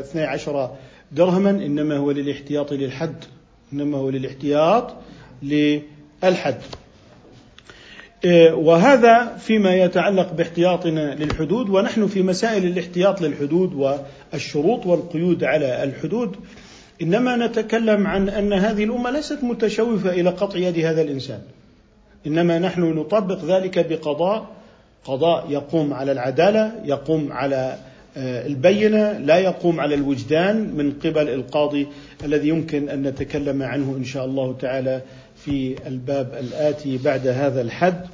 [0.00, 0.70] 12
[1.12, 3.24] درهما إنما هو للاحتياط للحد.
[3.72, 4.94] إنما هو للاحتياط
[5.42, 6.60] للحد.
[8.52, 13.98] وهذا فيما يتعلق باحتياطنا للحدود ونحن في مسائل الاحتياط للحدود
[14.32, 16.36] والشروط والقيود على الحدود.
[17.02, 21.40] إنما نتكلم عن أن هذه الأمة ليست متشوفة إلى قطع يد هذا الإنسان.
[22.26, 24.46] إنما نحن نطبق ذلك بقضاء
[25.04, 27.76] قضاء يقوم على العدالة يقوم على
[28.16, 31.88] آه، البينة لا يقوم على الوجدان من قبل القاضي
[32.24, 35.02] الذي يمكن أن نتكلم عنه إن شاء الله تعالى.
[35.44, 38.06] في الباب الآتي بعد هذا الحد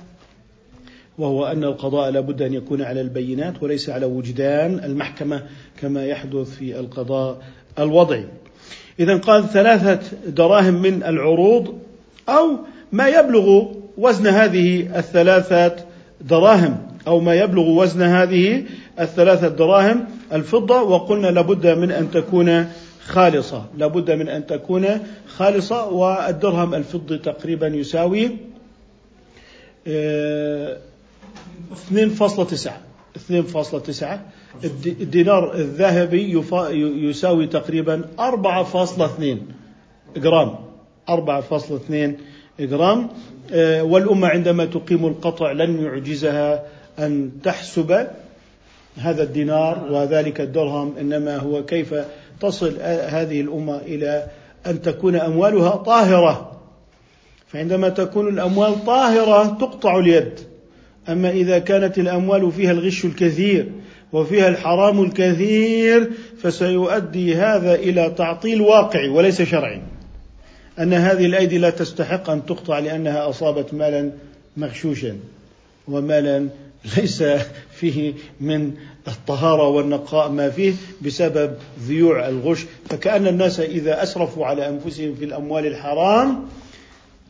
[1.18, 5.42] وهو أن القضاء لابد أن يكون على البينات وليس على وجدان المحكمة
[5.80, 7.42] كما يحدث في القضاء
[7.78, 8.24] الوضعي.
[9.00, 11.78] إذا قال ثلاثة دراهم من العروض
[12.28, 12.58] أو
[12.92, 13.64] ما يبلغ
[13.98, 15.76] وزن هذه الثلاثة
[16.20, 18.64] دراهم أو ما يبلغ وزن هذه
[19.00, 22.68] الثلاثة دراهم الفضة وقلنا لابد من أن تكون
[23.06, 23.64] خالصة.
[23.76, 24.86] لابد من أن تكون
[25.26, 28.36] خالصة والدرهم الفضي تقريبا يساوي
[29.86, 29.90] 2.9
[33.30, 34.04] 2.9
[34.86, 36.32] الدينار الذهبي
[37.08, 39.38] يساوي تقريبا 4.2
[40.16, 40.54] جرام.
[41.08, 42.16] 4.2
[42.60, 43.08] جرام.
[43.52, 46.62] آه، والأمة عندما تقيم القطع لن يعجزها
[46.98, 48.06] أن تحسب
[48.96, 51.94] هذا الدينار وذلك الدرهم إنما هو كيف
[52.40, 52.76] تصل
[53.08, 54.26] هذه الأمة إلى
[54.66, 56.60] أن تكون أموالها طاهرة.
[57.46, 60.32] فعندما تكون الأموال طاهرة تقطع اليد.
[61.08, 63.66] أما إذا كانت الأموال فيها الغش الكثير
[64.12, 66.10] وفيها الحرام الكثير
[66.42, 69.82] فسيؤدي هذا إلى تعطيل واقعي وليس شرعي.
[70.78, 74.10] أن هذه الأيدي لا تستحق أن تقطع لأنها أصابت مالا
[74.56, 75.16] مغشوشا
[75.88, 76.48] ومالا
[76.96, 77.24] ليس
[77.78, 78.72] فيه من
[79.08, 82.66] الطهارة والنقاء ما فيه بسبب ذيوع الغش.
[82.88, 86.44] فكأن الناس إذا أسرفوا على أنفسهم في الأموال الحرام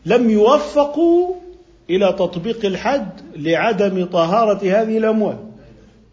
[0.07, 1.35] لم يوفقوا
[1.91, 5.37] إلى تطبيق الحد لعدم طهارة هذه الأموال.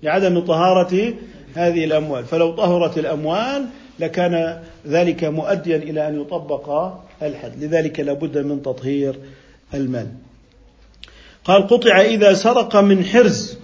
[0.04, 1.14] لعدم طهارة
[1.56, 2.26] هذه الأموال.
[2.26, 3.66] فلو طهرت الأموال
[4.00, 7.64] لكان ذلك مؤديا إلى أن يطبق الحد.
[7.64, 9.16] لذلك لابد من تطهير
[9.74, 10.08] المال.
[11.46, 13.58] قال قطع إذا سرق من حرز.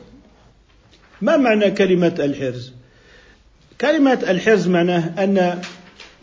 [1.22, 2.74] ما معنى كلمة الحرز؟
[3.82, 5.62] كلمة الحرز معناه أن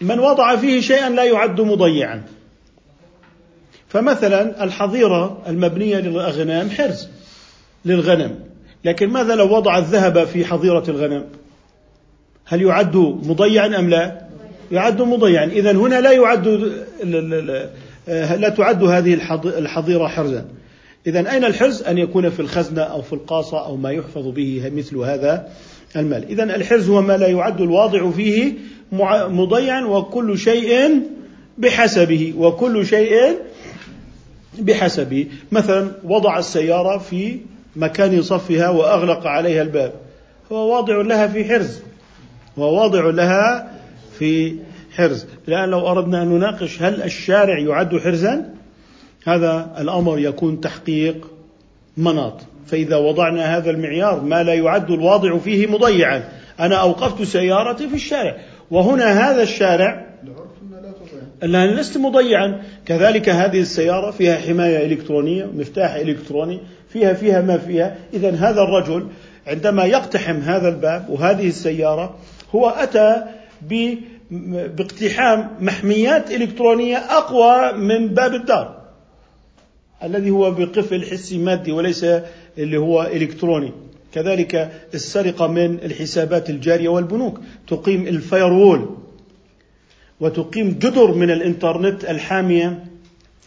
[0.00, 2.22] من وضع فيه شيئا لا يعد مضيعا.
[3.88, 7.08] فمثلا الحظيرة المبنية للأغنام حرز
[7.84, 8.38] للغنم
[8.84, 11.24] لكن ماذا لو وضع الذهب في حظيرة الغنم؟
[12.44, 14.28] هل يعد مضيعا أم لا؟
[14.72, 15.44] يعد مضيعا.
[15.44, 16.48] إذا هنا لا يعد
[18.38, 20.44] لا تعد هذه الحظيرة حرزا.
[21.06, 24.96] إذا أين الحرز؟ أن يكون في الخزنة أو في القاصة أو ما يحفظ به مثل
[24.96, 25.48] هذا
[25.96, 26.28] المال.
[26.28, 28.52] إذا الحرز هو ما لا يعد الواضع فيه
[29.28, 31.02] مضيعا وكل شيء
[31.58, 33.36] بحسبه وكل شيء
[34.58, 35.26] بحسبه.
[35.52, 37.38] مثلا وضع السيارة في
[37.76, 39.92] مكان صفها وأغلق عليها الباب.
[40.52, 41.80] هو واضع لها في حرز.
[42.58, 43.72] هو واضع لها
[44.18, 44.56] في
[44.96, 45.26] حرز.
[45.48, 48.57] الآن لو أردنا أن نناقش هل الشارع يعد حرزا؟
[49.26, 51.26] هذا الأمر يكون تحقيق
[51.96, 52.40] مناط.
[52.66, 56.28] فإذا وضعنا هذا المعيار ما لا يعد الواضع فيه مضيعا.
[56.60, 58.36] أنا أوقفت سيارتي في الشارع.
[58.70, 60.06] وهنا هذا الشارع
[61.42, 62.62] أنها لست مضيعا.
[62.86, 67.96] كذلك هذه السيارة فيها حماية إلكترونية مفتاح إلكتروني فيها فيها ما فيها.
[68.14, 69.06] إذا هذا الرجل
[69.46, 72.14] عندما يقتحم هذا الباب وهذه السيارة
[72.54, 73.24] هو أتى
[74.76, 78.77] باقتحام محميات إلكترونية أقوى من باب الدار.
[80.02, 82.06] الذي هو بقفل حسي مادي وليس
[82.58, 83.72] اللي هو إلكتروني.
[84.12, 87.40] كذلك السرقة من الحسابات الجارية والبنوك.
[87.68, 88.96] تقيم الفايرول
[90.20, 92.84] وتقيم جدر من الإنترنت الحامية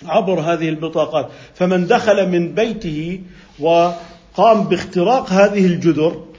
[0.05, 1.29] عبر هذه البطاقات.
[1.53, 3.21] فمن دخل من بيته
[3.59, 6.31] وقام باختراق هذه الجدر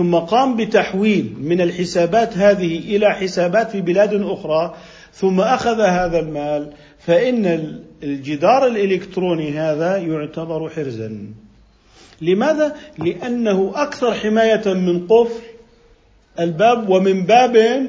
[0.00, 4.74] ثم قام بتحويل من الحسابات هذه إلى حسابات في بلاد أخرى
[5.12, 11.26] ثم أخذ هذا المال فإن الجدار الإلكتروني هذا يعتبر حرزا
[12.20, 15.40] لماذا؟ لأنه أكثر حماية من قفل
[16.40, 17.86] الباب ومن باب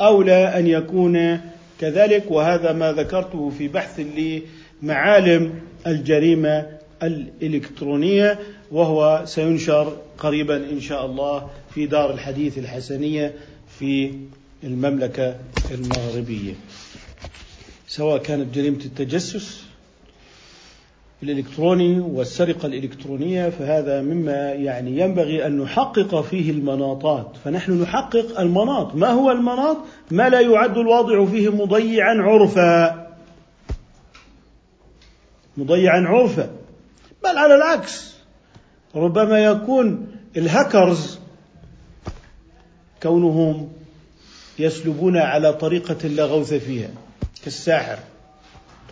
[0.00, 1.40] أولى أن يكون
[1.80, 4.00] كذلك وهذا ما ذكرته في بحث
[4.82, 6.66] لمعالم الجريمة
[7.02, 8.38] الإلكترونية
[8.72, 13.34] وهو سينشر قريبا إن شاء الله في دار الحديث الحسنية
[13.78, 14.12] في
[14.64, 15.36] المملكة
[15.70, 16.52] المغربية
[17.90, 19.64] سواء كانت جريمة التجسس
[21.22, 27.36] الإلكتروني والسرقة الإلكترونية فهذا مما يعني ينبغي أن نحقق فيه المناطات.
[27.44, 28.94] فنحن نحقق المناط.
[28.94, 29.76] ما هو المناط؟
[30.10, 33.06] ما لا يعد الواضع فيه مضيعا عرفا.
[35.56, 36.50] مضيعا عرفا.
[37.24, 38.14] بل على العكس.
[38.94, 41.18] ربما يكون الهاكرز
[43.02, 43.72] كونهم
[44.58, 46.90] يسلبون على طريقة لا غوث فيها.
[47.44, 47.98] كالساحر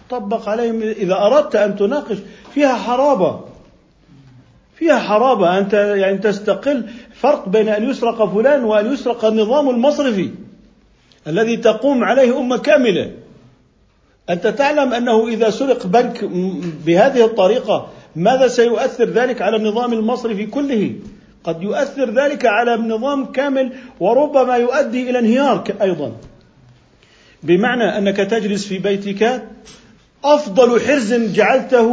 [0.08, 2.16] تطبق عليهم إذا أردت أن تناقش
[2.54, 3.40] فيها حرابة.
[4.74, 5.58] فيها حرابة.
[5.58, 10.30] أنت يعني تستقل فرق بين أن يسرق فلان وأن يسرق النظام المصرفي
[11.26, 13.12] الذي تقوم عليه أمة كاملة.
[14.30, 16.24] أنت تعلم أنه إذا سرق بنك
[16.86, 20.94] بهذه الطريقة ماذا سيؤثر ذلك على النظام المصرفي كله؟
[21.44, 26.12] قد يؤثر ذلك على النظام كامل وربما يؤدي إلى انهيار أيضا.
[27.42, 29.42] بمعنى أنك تجلس في بيتك
[30.24, 31.90] أفضل حرز جعلته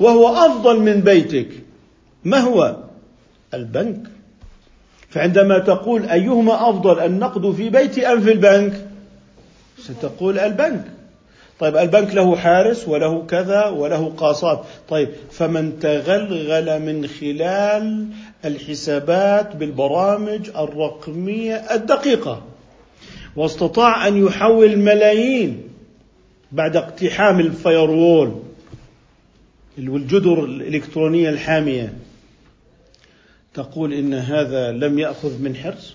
[0.00, 1.48] وهو أفضل من بيتك.
[2.24, 2.76] ما هو؟
[3.54, 4.00] البنك.
[5.10, 8.86] فعندما تقول أيهما أفضل النقد في بيتي أم في البنك؟
[9.78, 10.84] ستقول البنك.
[11.60, 14.64] طيب البنك له حارس وله كذا وله قاصات.
[14.88, 18.06] طيب فمن تغلغل من خلال
[18.44, 22.42] الحسابات بالبرامج الرقمية الدقيقة.
[23.38, 25.62] واستطاع أن يحول ملايين
[26.52, 28.42] بعد اقتحام الفيروول
[29.78, 31.92] والجدر الإلكترونية الحامية.
[33.54, 35.94] تقول إن هذا لم يأخذ من حرص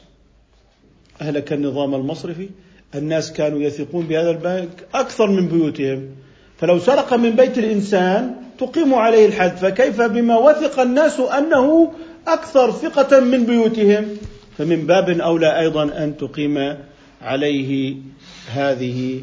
[1.22, 2.50] أهلك النظام المصرفي.
[2.96, 6.10] الناس كانوا يثقون بهذا البنك أكثر من بيوتهم.
[6.58, 9.58] فلو سرق من بيت الإنسان تقيم عليه الحد.
[9.58, 11.94] فكيف بما وثق الناس أنه
[12.28, 14.08] أكثر ثقة من بيوتهم؟
[14.58, 16.76] فمن باب أولى أيضا أن تقيم
[17.24, 17.96] عليه
[18.52, 19.22] هذه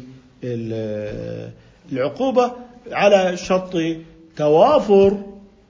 [1.91, 2.51] العقوبة
[2.91, 3.77] على شرط
[4.37, 5.17] توافر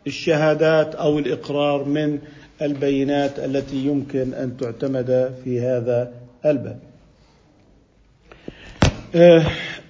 [0.08, 2.20] الشهادات أو الإقرار من
[2.62, 6.12] البينات التي يمكن أن تعتمد في هذا
[6.46, 6.80] الباب.
[9.16, 9.46] آه،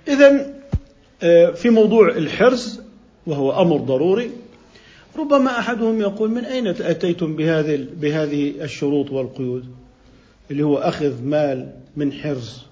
[0.08, 0.54] إذا
[1.24, 2.80] آه، في موضوع الحرص
[3.28, 4.32] وهو أمر ضروري
[5.20, 9.66] ربما أحدهم يقول من أين أتيتم بهذه بهذه الشروط والقيود؟
[10.52, 12.64] اللي هو أخذ مال من حرز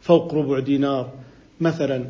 [0.00, 1.10] فوق ربع دينار
[1.60, 2.04] مثلا.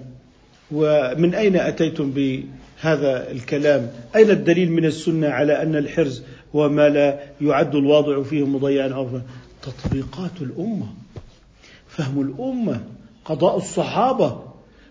[0.73, 6.23] ومن أين أتيتم بهذا الكلام؟ أين الدليل من السنة على أن الحرز
[6.57, 9.09] هو ما لا يعد الواضع فيه مضيعا أو
[9.63, 10.87] تطبيقات الأمة
[11.89, 12.81] فهم الأمة
[13.25, 14.43] قضاء الصحابة.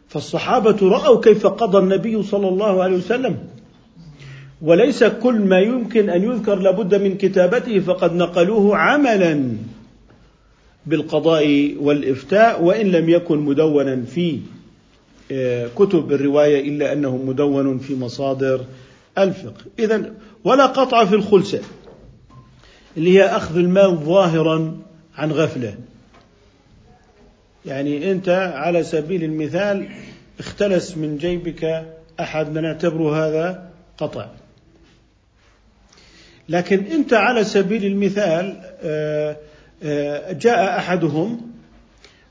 [0.07, 3.37] فالصحابة رأوا كيف قضى النبي صلى الله عليه وسلم.
[4.61, 9.57] وليس كل ما يمكن أن يذكر لابد من كتابته فقد نقلوه عملا.
[10.85, 14.39] بالقضاء والإفتاء وإن لم يكن مدونا في
[15.31, 18.65] آه، كتب الرواية إلا أنه مدون في مصادر
[19.17, 19.65] الفقه.
[19.79, 20.13] إذا
[20.43, 21.61] ولا قطع في الخلسة
[22.97, 24.77] اللي هي أخذ المال ظاهرا
[25.15, 25.75] عن غفلة.
[27.65, 29.89] يعني أنت على سبيل المثال
[30.39, 31.85] اختلس من جيبك
[32.19, 34.27] أحد نعتبره هذا قطع.
[36.49, 39.37] لكن أنت على سبيل المثال آه،
[40.31, 41.51] جاء أحدهم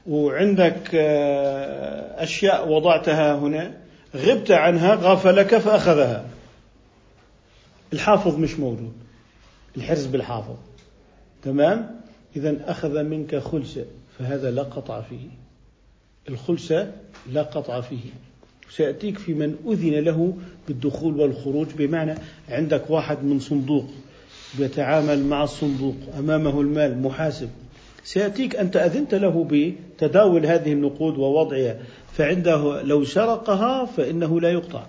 [0.07, 3.76] وعندك آه، أشياء وضعتها هنا
[4.16, 6.24] غبت عنها غفلك فأخذها.
[7.92, 8.92] الحافظ مش موجود.
[9.76, 10.57] الحرز بالحافظ.
[11.42, 12.01] تمام؟
[12.36, 13.84] إذا أخذ منك خلسة
[14.18, 15.28] فهذا لا قطع فيه.
[16.28, 16.92] الخلسة
[17.32, 18.11] لا قطع فيه.
[18.70, 20.36] سيأتيك في من أذن له
[20.68, 22.14] بالدخول والخروج بمعنى
[22.48, 23.86] عندك واحد من صندوق
[24.59, 27.48] يتعامل مع الصندوق أمامه المال محاسب.
[28.05, 31.76] سيأتيك أنت أذنت له بتداول هذه النقود ووضعها
[32.12, 34.82] فعنده لو سرقها فإنه لا يقطع.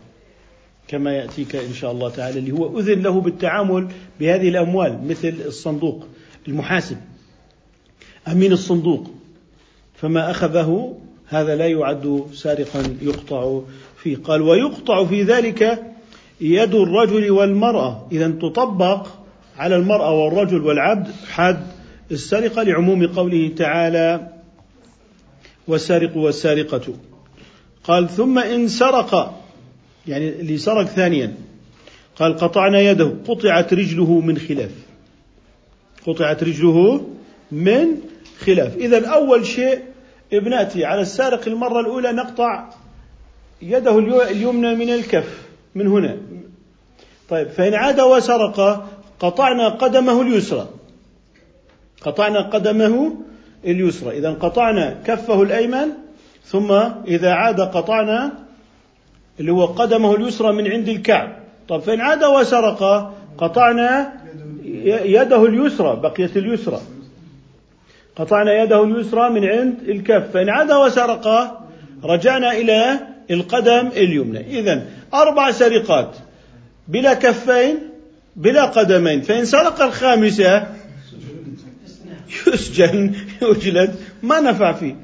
[0.88, 3.88] كما يأتيك إن شاء الله تعالى اللي هو أذن له بالتعامل
[4.20, 6.06] بهذه الأموال مثل الصندوق
[6.48, 6.98] المحاسب.
[8.28, 9.08] أمين الصندوق
[9.96, 10.98] فما أخذه
[11.28, 13.62] هذا لا يعد سارقا يقطع
[13.98, 14.18] فيه.
[14.18, 15.84] قال ويقطع في ذلك
[16.42, 19.08] يد الرجل والمرأة إذا تطبق
[19.62, 21.68] على المرأة والرجل والعبد حد
[22.12, 24.28] السرقة لعموم قوله تعالى
[25.68, 26.94] والسارق والسارقة
[27.84, 29.42] قال ثم إن سرق
[30.08, 31.34] يعني اللي سرق ثانيا.
[32.16, 34.72] قال قطعنا يده قطعت رجله من خلاف.
[36.08, 37.08] قطعت رجله
[37.52, 37.88] من
[38.46, 38.78] خلاف.
[38.78, 39.80] إذا أول شيء
[40.34, 42.70] ابناتي على السارق المرة الأولى نقطع
[43.62, 44.00] يده
[44.30, 46.18] اليمنى من الكف من هنا.
[47.30, 48.88] طيب فإن عاد وسرق
[49.22, 50.68] قطعنا قدمه اليسرى.
[52.02, 53.14] قطعنا قدمه
[53.66, 54.18] اليسرى.
[54.18, 55.88] إذا قطعنا كفه الأيمن
[56.46, 56.72] ثم
[57.08, 58.32] إذا عاد قطعنا
[59.40, 61.30] اللي هو قدمه اليسرى من عند الكعب.
[61.70, 64.14] طب فإن عاد وسرق قطعنا
[65.06, 66.82] يده اليسرى بقيت اليسرى.
[68.16, 70.32] قطعنا يده اليسرى من عند الكف.
[70.34, 71.28] فإن عاد وسرق
[72.04, 73.00] رجعنا إلى
[73.32, 74.60] القدم اليمنى.
[74.60, 76.16] إذا أربع سرقات
[76.88, 77.91] بلا كفين
[78.36, 79.22] بلا قدمين.
[79.22, 80.68] فإن سرق الخامسة
[82.48, 84.96] يسجن يجلد ما نفع فيه.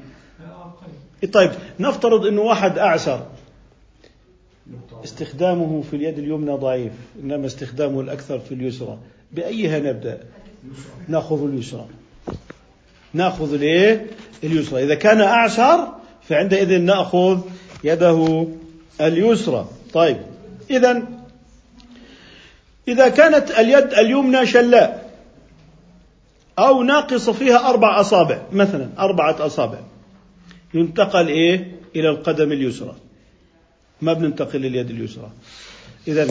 [1.32, 1.50] طيب
[1.80, 3.26] نفترض أنه واحد أعسر.
[5.04, 8.98] استخدامه في اليد اليمنى ضعيف إنما استخدامه الأكثر في اليسرى.
[9.32, 10.20] بأيها نبدأ؟
[11.08, 11.86] نأخذ اليسرى.
[13.14, 14.06] نأخذ الإيه؟
[14.44, 14.84] اليسرى.
[14.84, 15.88] إذا كان أعسر
[16.28, 17.40] فعندئذ نأخذ
[17.84, 18.46] يده
[19.00, 19.68] اليسرى.
[19.92, 20.16] طيب
[20.70, 21.02] إذا
[22.88, 25.10] إذا كانت اليد اليمنى شلاء
[26.58, 29.78] أو ناقص فيها أربع أصابع مثلا أربعة أصابع
[30.74, 32.94] ينتقل إيه؟ إلى القدم اليسرى.
[34.02, 35.30] ما بننتقل لليد اليسرى.
[36.08, 36.26] إذا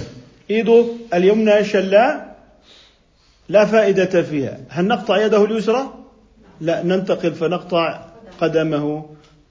[0.49, 2.37] إيده اليمنى شلاء
[3.49, 4.59] لا فائدة فيها.
[4.69, 5.93] هل نقطع يده اليسرى؟
[6.61, 8.05] لا ننتقل فنقطع
[8.41, 9.09] قدمه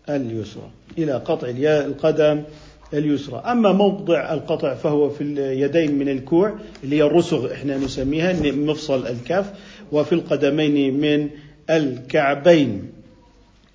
[0.09, 0.71] اليسرى.
[0.99, 1.49] إلى قطع
[1.87, 2.43] القدم
[2.95, 3.43] اليسرى.
[3.47, 9.51] أما موضع القطع فهو في اليدين من الكوع اللي هي الرسغ إحنا نسميها مفصل الكف
[9.93, 11.31] وفي القدمين من
[11.71, 12.93] الكعبين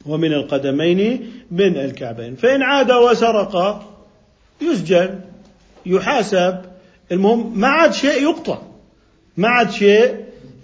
[0.05, 2.35] ومن القدمين من الكعبين.
[2.35, 3.83] فإن عاد وسرق
[4.61, 5.19] يسجن
[5.85, 6.61] يحاسب
[7.11, 8.57] المهم ما عاد شيء يقطع.
[9.37, 10.15] ما عاد شيء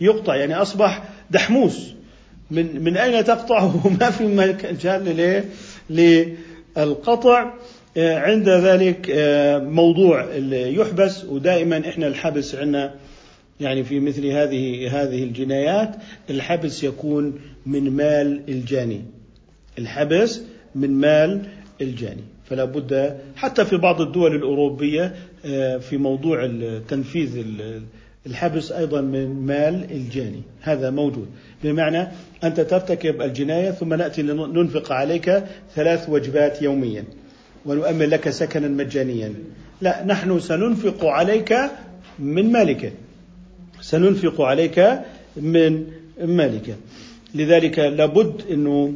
[0.02, 0.36] يقطع.
[0.36, 1.94] يعني أصبح دحموس.
[2.52, 5.44] من من أين تقطعه؟ ما في مجال
[5.90, 7.54] للقطع.
[7.98, 12.94] عند ذلك آه، موضوع يحبس ودائما إحنا الحبس عندنا
[13.60, 15.96] يعني في مثل هذه هذه الجنايات
[16.30, 19.02] الحبس يكون من مال الجاني.
[19.80, 20.42] الحبس
[20.76, 21.46] من مال
[21.82, 22.24] الجاني.
[22.46, 26.52] فلا بد حتى في بعض الدول الأوروبية آه، في موضوع
[26.88, 27.46] تنفيذ
[28.26, 30.42] الحبس أيضا من مال الجاني.
[30.62, 31.28] هذا موجود.
[31.64, 32.08] بمعنى
[32.44, 35.44] أنت ترتكب الجناية ثم نأتي ننفق عليك
[35.76, 37.04] ثلاث وجبات يوميا.
[37.68, 39.34] ونؤمن لك سكنا مجانيا.
[39.82, 41.54] لا نحن سننفق عليك
[42.20, 42.94] من مالك.
[43.82, 45.00] سننفق عليك
[45.38, 45.86] من
[46.24, 46.76] مالك.
[47.36, 48.94] لذلك لابد إنه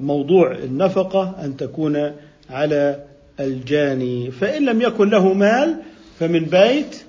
[0.00, 2.12] موضوع النفقة أن تكون
[2.50, 3.04] على
[3.40, 4.30] الجاني.
[4.30, 5.76] فإن لم يكن له مال
[6.18, 7.02] فمن بيت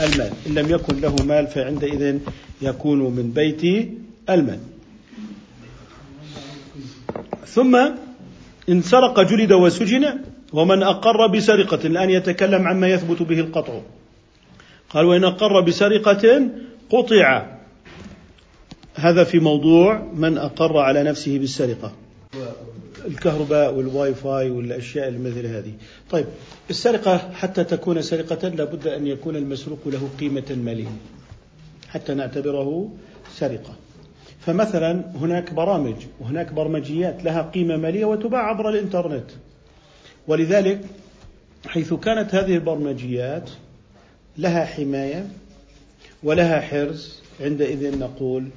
[0.00, 0.32] المال.
[0.46, 2.18] إن لم يكن له مال فعندئذ
[2.62, 3.88] يكون من بيت
[4.30, 4.58] المال.
[7.46, 7.90] ثم
[8.68, 10.20] إن سرق جلد وسجن
[10.52, 13.80] ومن أقر بسرقة الآن يتكلم عما يثبت به القطع.
[14.90, 16.48] قال وإن أقر بسرقة
[16.90, 17.46] قطع.
[18.94, 21.92] هذا في موضوع من أقر على نفسه بالسرقة.
[23.06, 25.72] الكهرباء والواي فاي والأشياء مثل هذه.
[26.10, 26.26] طيب
[26.70, 30.96] السرقة حتى تكون سرقة لابد أن يكون المسروق له قيمة مالية.
[31.88, 32.88] حتى نعتبره
[33.34, 33.74] سرقة.
[34.46, 39.30] فمثلا هناك برامج وهناك برمجيات لها قيمة مالية وتباع عبر الإنترنت
[40.28, 40.80] ولذلك
[41.66, 43.50] حيث كانت هذه البرمجيات
[44.38, 45.26] لها حماية
[46.22, 48.48] ولها حرز عندئذ نقول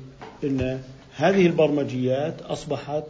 [0.43, 0.79] إن
[1.15, 3.03] هذه البرمجيات أصبحت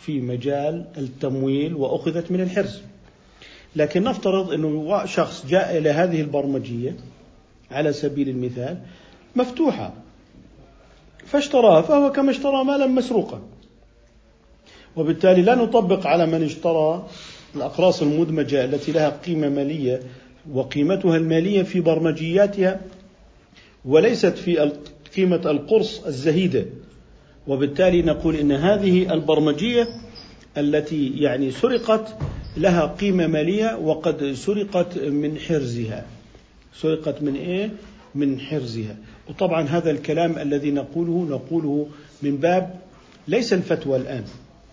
[0.00, 2.82] في مجال التمويل وأخذت من الحرز.
[3.76, 6.96] لكن نفترض انه شخص جاء إلى هذه البرمجية
[7.70, 8.78] على سبيل المثال
[9.36, 9.92] مفتوحة
[11.32, 13.40] فاشتراها فهو كما اشترى مالا مسروقا.
[14.96, 17.06] وبالتالي لا نطبق على من اشترى
[17.56, 20.00] الأقراص المدمجة التي لها قيمة مالية
[20.52, 22.80] وقيمتها المالية في برمجياتها
[23.84, 24.72] وليست في
[25.16, 26.66] قيمة القرص الزهيدة
[27.46, 29.88] وبالتالي نقول إن هذه البرمجية
[30.58, 32.16] التي يعني سرقت
[32.56, 36.06] لها قيمة مالية وقد سرقت من حرزها
[36.74, 37.70] سرقت من إيه؟
[38.14, 38.96] من حرزها
[39.28, 41.86] وطبعا هذا الكلام الذي نقوله نقوله
[42.22, 42.74] من باب
[43.28, 44.24] ليس الفتوى الآن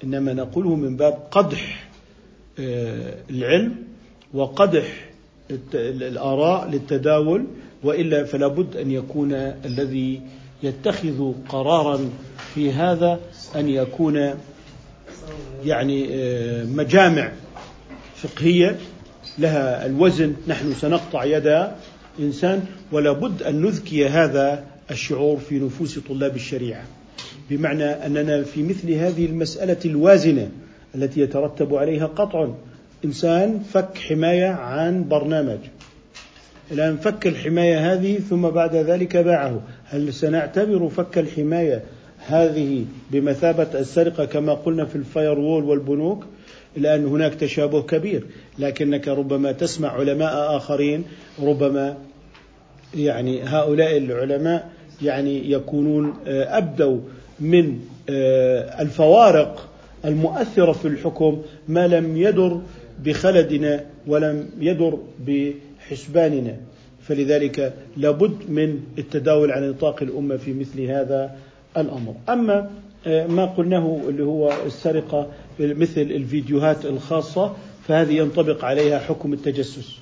[0.04, 1.90] إنما نقوله من باب قدح
[2.60, 3.76] آه، العلم
[4.34, 5.10] وقدح
[5.74, 7.46] الآراء للتداول
[7.84, 9.34] وإلا فلا بد أن يكون
[9.66, 10.22] الذي
[10.64, 12.10] يتخذ قرارا
[12.54, 13.20] في هذا
[13.56, 14.34] أن يكون
[15.66, 17.32] يعني آه، مجامع
[18.16, 18.78] فقهية
[19.38, 20.36] لها الوزن.
[20.48, 21.68] نحن سنقطع يد
[22.20, 26.84] إنسان ولا بد أن نذكي هذا الشعور في نفوس طلاب الشريعة.
[27.50, 30.50] بمعنى أننا في مثل هذه المسألة الوازنة
[30.96, 32.48] التي يترتب عليها قطع
[33.06, 35.60] إنسان فك حماية عن برنامج.
[36.72, 39.62] الآن فك الحماية هذه ثم بعد ذلك باعه.
[39.86, 41.84] هل سنعتبر فك الحماية
[42.28, 46.26] هذه بمثابة السرقة كما قلنا في الفاير وول والبنوك؟
[46.78, 48.24] الآن هناك تشابه كبير
[48.60, 51.04] لكنك ربما تسمع علماء آخرين
[51.42, 51.98] ربما
[52.96, 54.70] يعني هؤلاء العلماء
[55.02, 57.00] يعني يكونون آه، أبدوا
[57.40, 59.70] من آه، الفوارق
[60.06, 62.62] المؤثرة في الحكم ما لم يدر
[63.04, 65.52] بخلدنا ولم يدر ب
[65.90, 66.56] حسباننا
[67.02, 71.36] فلذلك لابد من التداول على نطاق الأمة في مثل هذا
[71.78, 72.16] الأمر.
[72.30, 72.70] أما
[73.08, 75.28] ما قلناه اللي هو السرقة
[75.60, 77.56] مثل الفيديوهات الخاصة
[77.88, 79.98] فهذه ينطبق عليها حكم التجسس.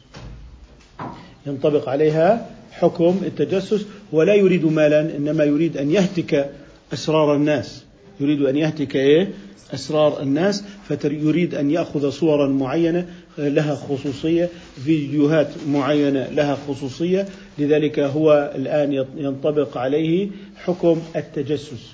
[1.48, 6.50] ينطبق عليها حكم التجسس ولا يريد مالا إنما يريد أن يهتك
[6.94, 7.84] أسرار الناس.
[8.20, 9.32] يريد أن يهتك إيه؟
[9.74, 10.64] أسرار الناس.
[10.88, 14.50] فيريد أن يأخذ صورا معينة لها خصوصية
[14.86, 17.28] فيديوهات معينة لها خصوصية.
[17.60, 21.94] لذلك هو الآن ينطبق عليه حكم التجسس.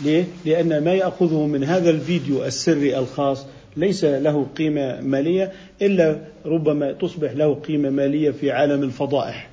[0.00, 6.92] ليه؟ لأن ما يأخذه من هذا الفيديو السري الخاص ليس له قيمة مالية إلا ربما
[6.92, 9.48] تصبح له قيمة مالية في عالم الفضائح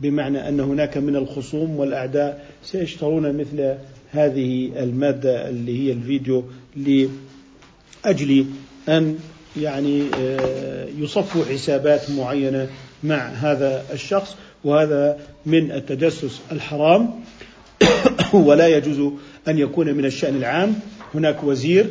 [0.00, 3.74] بمعنى أن هناك من الخصوم والأعداء سيشترون مثل
[4.10, 6.44] هذه المادة اللي هي الفيديو
[6.76, 8.46] لأجل
[8.88, 9.18] أن
[9.56, 12.68] يعني آه، يصفوا حسابات معينة
[13.04, 17.10] مع هذا الشخص وهذا من التجسس الحرام
[18.48, 19.12] ولا يجوز
[19.48, 20.74] أن يكون من الشأن العام.
[21.14, 21.86] هناك وزير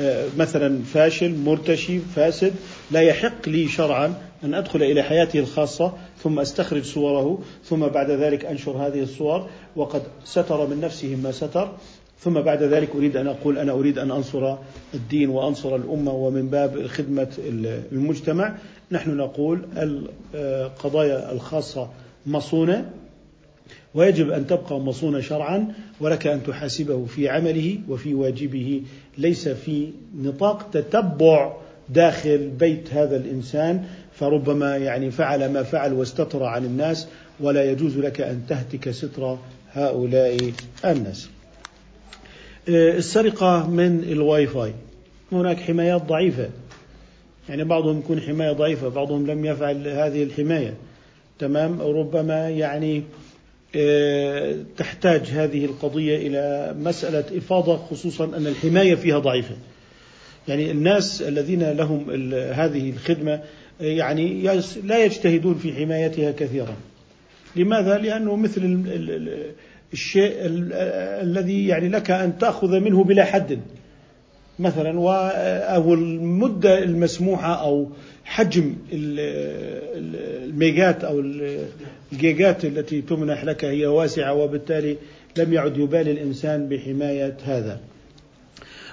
[0.00, 2.54] آه، مثلا فاشل مرتشي فاسد
[2.90, 5.92] لا يحق لي شرعا أن أدخل إلى حياته الخاصة
[6.22, 9.46] ثم أستخرج صوره ثم بعد ذلك أنشر هذه الصور
[9.76, 11.72] وقد ستر من نفسه ما ستر
[12.20, 14.56] ثم بعد ذلك أريد أن أقول أنا أريد أن أنصر
[14.94, 17.28] الدين وأنصر الأمة ومن باب خدمة
[17.92, 18.54] المجتمع.
[18.92, 19.66] نحن نقول
[20.34, 21.88] القضايا الخاصة
[22.26, 22.90] مصونة
[23.94, 28.82] ويجب أن تبقى مصونة شرعا ولك أن تحاسبه في عمله وفي واجبه.
[29.18, 31.52] ليس في نطاق تتبع
[31.88, 37.06] داخل بيت هذا الإنسان فربما يعني فعل ما فعل واستتر عن الناس
[37.40, 39.38] ولا يجوز لك أن تهتك ستر
[39.72, 40.52] هؤلاء
[40.84, 41.28] الناس.
[42.68, 44.74] آه، السرقة من الواي فاي
[45.32, 46.48] هناك حمايات ضعيفة.
[47.48, 50.74] يعني بعضهم يكون حماية ضعيفة بعضهم لم يفعل هذه الحماية.
[51.38, 53.02] تمام؟ ربما يعني
[54.76, 59.54] تحتاج هذه القضية إلى مسألة إفاضة خصوصا أن الحماية فيها ضعيفة.
[60.48, 63.40] يعني الناس الذين لهم هذه الخدمة
[63.80, 64.42] يعني
[64.84, 66.76] لا يجتهدون في حمايتها كثيرا.
[67.56, 68.84] لماذا؟ لأنه مثل
[69.92, 70.32] الشيء
[71.22, 73.60] الذي يعني لك أن تأخذ منه بلا حد.
[74.58, 74.90] مثلا
[75.74, 77.88] أو المدة المسموحة أو
[78.24, 78.76] حجم
[80.42, 81.20] الميجات أو
[82.12, 84.96] الجيجات التي تمنح لك هي واسعة وبالتالي
[85.36, 87.80] لم يعد يبالي الإنسان بحماية هذا.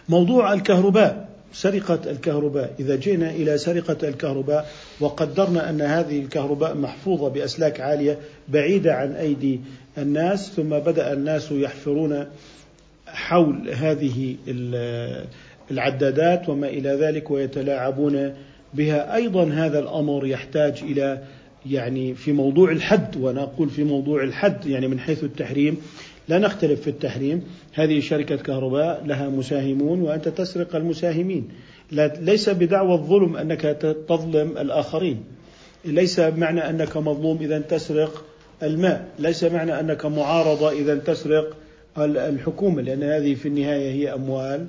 [0.10, 2.74] موضوع الكهرباء سرقة الكهرباء.
[2.80, 9.62] إذا جئنا إلى سرقة الكهرباء وقدرنا أن هذه الكهرباء محفوظة بأسلاك عالية بعيدة عن أيدي
[9.98, 12.26] الناس ثم بدأ الناس يحفرون
[13.08, 14.36] حول هذه
[15.72, 18.34] العدادات وما إلى ذلك ويتلاعبون
[18.74, 19.16] بها.
[19.16, 21.24] أيضا هذا الأمر يحتاج إلى
[21.72, 25.78] يعني في موضوع الحد وأنا أقول في موضوع الحد يعني من حيث التحريم
[26.28, 27.44] لا نختلف في التحريم.
[27.74, 31.50] هذه شركة كهرباء لها مساهمون وأنت تسرق المساهمين.
[32.22, 33.62] ليس بدعوى الظلم أنك
[34.10, 35.24] تظلم الآخرين.
[35.86, 38.26] ليس معنى أنك مظلوم إذا تسرق
[38.64, 39.08] الماء.
[39.20, 41.56] ليس معنى أنك معارضة إذا تسرق
[41.98, 44.68] الحكومة لأن هذه في النهاية هي أموال.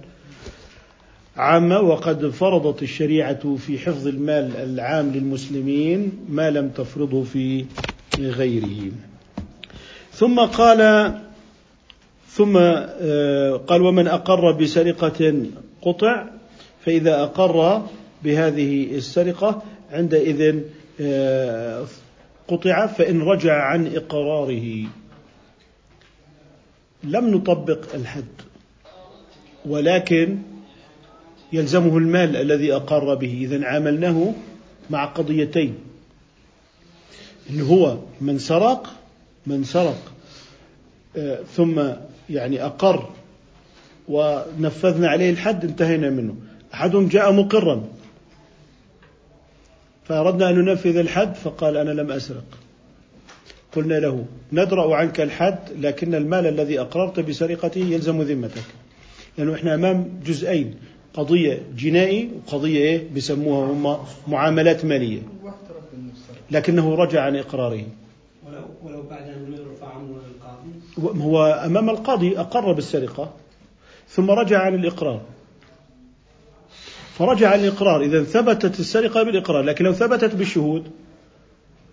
[1.38, 7.64] عامة وقد فرضت الشريعة في حفظ المال العام للمسلمين ما لم تفرضه في
[8.18, 8.90] غيره.
[10.12, 11.12] ثم قال
[12.28, 15.46] ثم آه، قال ومن أقر بسرقة
[15.82, 16.26] قطع
[16.84, 17.86] فإذا أقر
[18.24, 19.62] بهذه السرقة
[19.92, 20.60] عندئذ
[21.00, 21.86] آه،
[22.48, 24.86] قطع فإن رجع عن إقراره.
[27.04, 28.24] لم نطبق الحد
[29.66, 30.38] ولكن
[31.52, 33.38] يلزمه المال الذي أقر به.
[33.42, 34.32] إذا عاملناه
[34.90, 35.74] مع قضيتين.
[37.50, 38.94] إن هو من سرق
[39.46, 40.12] من سرق
[41.16, 41.82] آه، ثم
[42.30, 43.08] يعني أقر
[44.08, 46.36] ونفذنا عليه الحد انتهينا منه.
[46.74, 47.84] أحدهم جاء مقرا.
[50.04, 52.44] فأردنا أن ننفذ الحد فقال أنا لم أسرق.
[53.72, 58.64] قلنا له ندرأ عنك الحد لكن المال الذي أقررت بسرقته يلزم ذمتك.
[59.38, 60.74] لأنه إحنا أمام جزئين.
[61.18, 63.98] قضية جنائي وقضية إيه؟ بيسموها هم
[64.28, 65.22] معاملات مالية.
[66.50, 67.84] لكنه رجع عن إقراره.
[68.46, 70.16] ولو, ولو بعد أن يرفع عنه
[70.96, 73.32] القاضي؟ هو أمام القاضي أقر بالسرقة
[74.08, 75.20] ثم رجع عن الإقرار.
[77.14, 78.02] فرجع عن الإقرار.
[78.02, 79.62] إذا ثبتت السرقة بالإقرار.
[79.62, 80.90] لكن لو ثبتت بالشهود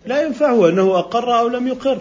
[0.06, 2.00] لا ينفعه أنه أقر أو لم يقر.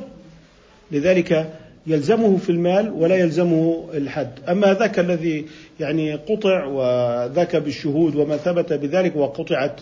[0.92, 4.32] لذلك يلزمه في المال ولا يلزمه الحد.
[4.50, 5.46] أما ذاك الذي
[5.80, 9.80] يعني قطع وذاك بالشهود وما ثبت بذلك وقطعت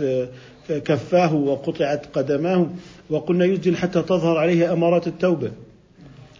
[0.69, 2.67] كفاه وقطعت قدماه
[3.09, 5.51] وقلنا يسجن حتى تظهر عليه أمارات التوبة.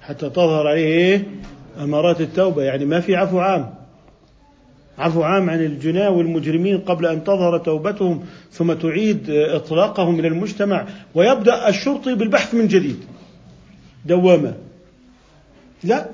[0.01, 1.27] حتى تظهر عليه
[1.79, 2.63] أمارات التوبة.
[2.63, 3.73] يعني ما في عفو عام.
[4.97, 10.87] عفو عام عن الجناة والمجرمين قبل أن تظهر توبتهم ثم تعيد إطلاقهم إلى المجتمع.
[11.15, 12.97] ويبدأ الشرطي بالبحث من جديد.
[14.05, 14.53] دوامة.
[15.83, 16.09] لا.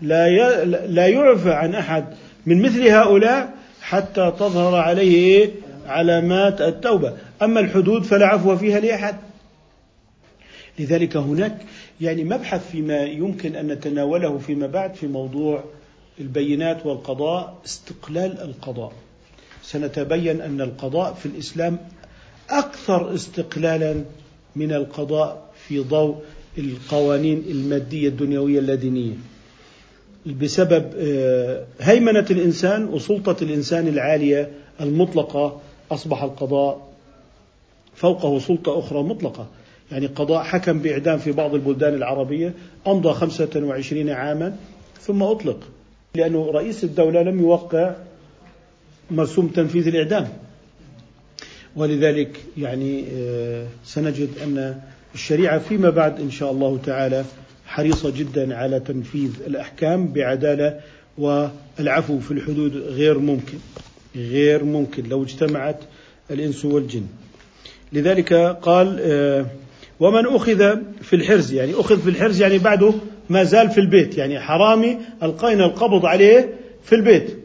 [0.00, 2.04] لا لا يعفى عن أحد
[2.46, 5.50] من مثل هؤلاء حتى تظهر عليه
[5.86, 7.16] علامات التوبة.
[7.42, 9.16] أما الحدود فلا عفو فيها لأحد.
[10.78, 11.56] لذلك هناك
[12.00, 15.64] يعني مبحث فيما يمكن أن نتناوله فيما بعد في موضوع
[16.20, 18.92] البينات والقضاء استقلال القضاء.
[19.62, 21.78] سنتبين أن القضاء في الإسلام
[22.50, 24.04] أكثر استقلالا
[24.56, 26.22] من القضاء في ضوء
[26.58, 29.14] القوانين المادية الدنيوية اللادينية.
[30.26, 36.88] بسبب آه، هيمنة الإنسان وسلطة الإنسان العالية المطلقة أصبح القضاء
[37.94, 39.46] فوقه سلطة أخرى مطلقة.
[39.92, 42.54] يعني قضاء حكم بإعدام في بعض البلدان العربية
[42.86, 44.56] أمضى 25 عاما
[45.00, 45.68] ثم أطلق
[46.14, 47.94] لأنه رئيس الدولة لم يوقع
[49.10, 50.28] مرسوم تنفيذ الإعدام.
[51.76, 54.80] ولذلك يعني آه، سنجد أن
[55.14, 57.24] الشريعة فيما بعد إن شاء الله تعالى
[57.66, 60.80] حريصة جدا على تنفيذ الأحكام بعدالة
[61.18, 63.58] والعفو في الحدود غير ممكن
[64.16, 65.78] غير ممكن لو اجتمعت
[66.30, 67.06] الإنس والجن.
[67.92, 68.32] لذلك
[68.62, 69.46] قال آه،
[70.00, 72.94] ومن أخذ في الحرز يعني أخذ في الحرز يعني بعده
[73.30, 76.54] ما زال في البيت يعني حرامي ألقينا القبض عليه
[76.84, 77.36] في البيت.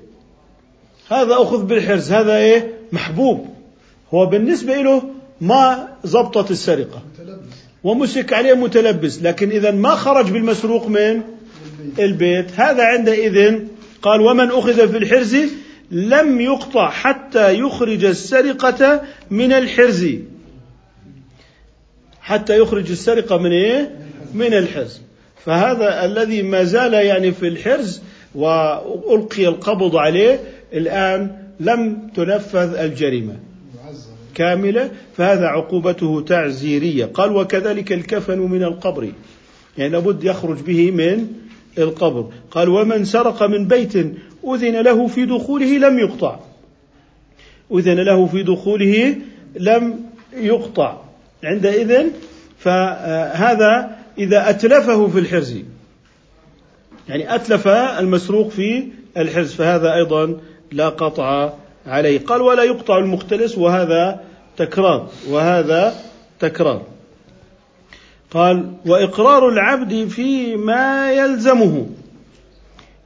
[1.10, 3.48] هذا أخذ بالحرز هذا إيه؟ محبوب.
[4.14, 5.04] هو بالنسبة له
[5.42, 7.02] ما زبطت السرقة.
[7.84, 11.22] ومسك عليه متلبس لكن إذا ما خرج بالمسروق من
[12.00, 12.60] البيت.
[12.60, 13.60] هذا عندئذ
[14.02, 15.36] قال ومن أخذ في الحرز
[15.92, 20.06] لم يقطع حتى يخرج السرقة من الحرز.
[22.22, 23.96] حتى يخرج السرقة من إيه؟
[24.34, 25.02] من الحرز.
[25.46, 28.02] فهذا الذي ما زال يعني في الحرز
[28.36, 30.40] وألقي القبض عليه
[30.74, 33.36] الآن لم تنفذ الجريمة.
[34.36, 37.06] كاملة فهذا عقوبته تعزيرية.
[37.06, 39.10] قال وكذلك الكفن من القبر.
[39.78, 41.28] يعني لابد يخرج به من
[41.78, 42.30] القبر.
[42.52, 43.96] قال ومن سرق من بيت
[44.48, 46.40] أذن له في دخوله لم يقطع.
[47.72, 49.16] أذن له في دخوله
[49.60, 50.00] لم
[50.34, 50.98] يقطع.
[51.44, 52.04] عندئذ
[52.58, 55.58] فهذا إذا أتلفه في الحرز.
[57.10, 58.84] يعني أتلف المسروق في
[59.18, 60.38] الحرز فهذا أيضا
[60.72, 61.54] لا قطع
[61.88, 62.20] عليه.
[62.20, 64.25] قال ولا يقطع المختلس وهذا
[64.58, 65.96] تكرار وهذا
[66.40, 66.82] تكرار.
[68.32, 71.90] قال وإقرار العبد فيما يلزمه.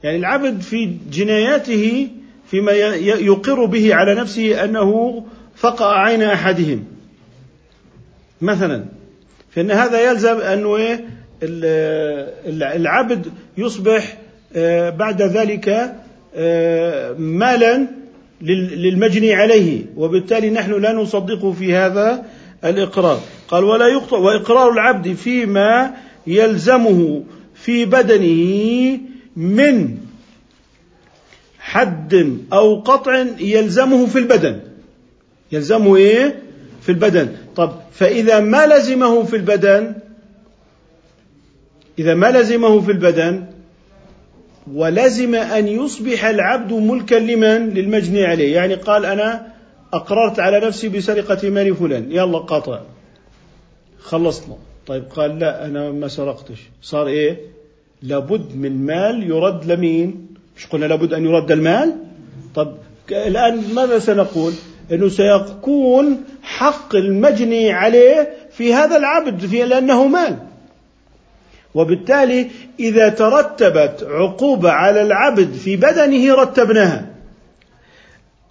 [0.02, 2.08] يعني العبد في جناياته
[2.50, 5.24] فيما يقر به على نفسه أنه
[5.56, 6.84] فقع عين أحدهم.
[8.40, 8.84] مثلا
[9.50, 11.04] فإن هذا يلزم انه إيه؟
[12.52, 13.26] العبد
[13.56, 14.16] يصبح
[14.56, 15.94] آه، بعد ذلك
[16.34, 17.86] آه، مالا
[18.42, 22.24] للمجني عليه وبالتالي نحن لا نصدقه في هذا
[22.64, 23.20] الإقرار.
[23.48, 25.94] قال ولا يقطع وإقرار العبد فيما
[26.26, 27.22] يلزمه
[27.54, 28.98] في بدنه
[29.36, 29.98] من
[31.58, 34.60] حد أو قطع يلزمه في البدن.
[35.52, 36.42] يلزمه إيه؟
[36.82, 37.28] في البدن.
[37.56, 39.94] طب فإذا ما لزمه في البدن
[41.98, 43.46] إذا ما لزمه في البدن
[44.74, 48.54] ولزم أن يصبح العبد ملكا لمن؟ للمجني عليه.
[48.54, 49.46] يعني قال أنا
[49.92, 52.12] أقررت على نفسي بسرقة مال فلان.
[52.12, 52.80] يلا قطع.
[54.00, 54.56] خلصنا
[54.86, 56.58] طيب قال لا أنا ما سرقتش.
[56.82, 57.40] صار إيه؟
[58.02, 61.96] لابد من مال يرد لمين؟ مش قلنا لابد أن يرد المال؟
[62.54, 62.74] طب
[63.10, 64.52] الآن ماذا سنقول؟
[64.92, 70.49] أنه سيكون حق المجني عليه في هذا العبد في لأنه مال.
[71.74, 72.46] وبالتالي
[72.80, 77.06] إذا ترتبت عقوبة على العبد في بدنه رتبناها.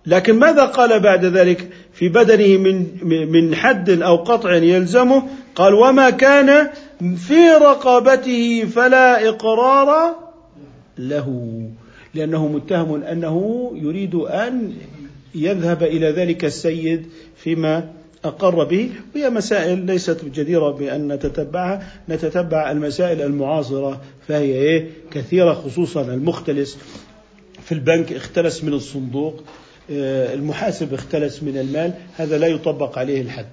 [0.06, 2.88] لكن ماذا قال بعد ذلك؟ في بدنه من
[3.32, 5.24] من حد أو قطع يلزمه
[5.56, 10.16] قال وما كان في رقبته فلا إقرار
[10.98, 11.60] له
[12.14, 14.74] لأنه متهم أنه يريد أن
[15.36, 17.06] يذهب إلى ذلك السيد
[17.36, 17.90] فيما
[18.26, 26.02] أقر به وهي مسائل ليست جديرة بأن نتتبعها نتتبع المسائل المعاصرة فهي إيه؟ كثيرة خصوصا
[26.02, 26.78] المختلس.
[27.64, 29.44] في البنك اختلس من الصندوق
[29.92, 33.50] آه، المحاسب اختلس من المال هذا لا يطبق عليه الحد.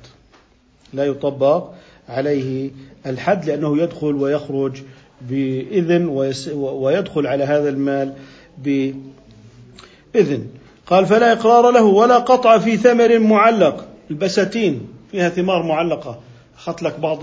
[0.93, 1.71] لا يطبق
[2.09, 2.71] عليه
[3.07, 4.83] الحد لأنه يدخل ويخرج
[5.21, 6.07] بإذن
[6.55, 8.15] ويدخل على هذا المال
[8.59, 10.47] بإذن.
[10.87, 13.96] قال فلا إقرار له ولا قطع في ثمر معلق.
[14.11, 16.21] البساتين فيها ثمار معلقة.
[16.59, 17.19] أخذت لك بعض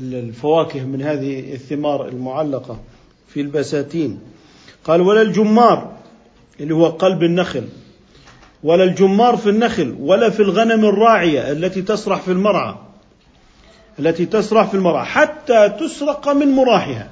[0.00, 2.80] الفواكه من هذه الثمار المعلقة
[3.28, 4.20] في البساتين.
[4.84, 5.92] قال ولا الجمار
[6.60, 7.68] اللي هو قلب النخل.
[8.62, 12.74] ولا الجمار في النخل ولا في الغنم الراعية التي تسرح في المرعى.
[13.98, 17.10] التي تسرح في المرعى حتى تسرق من مراحها.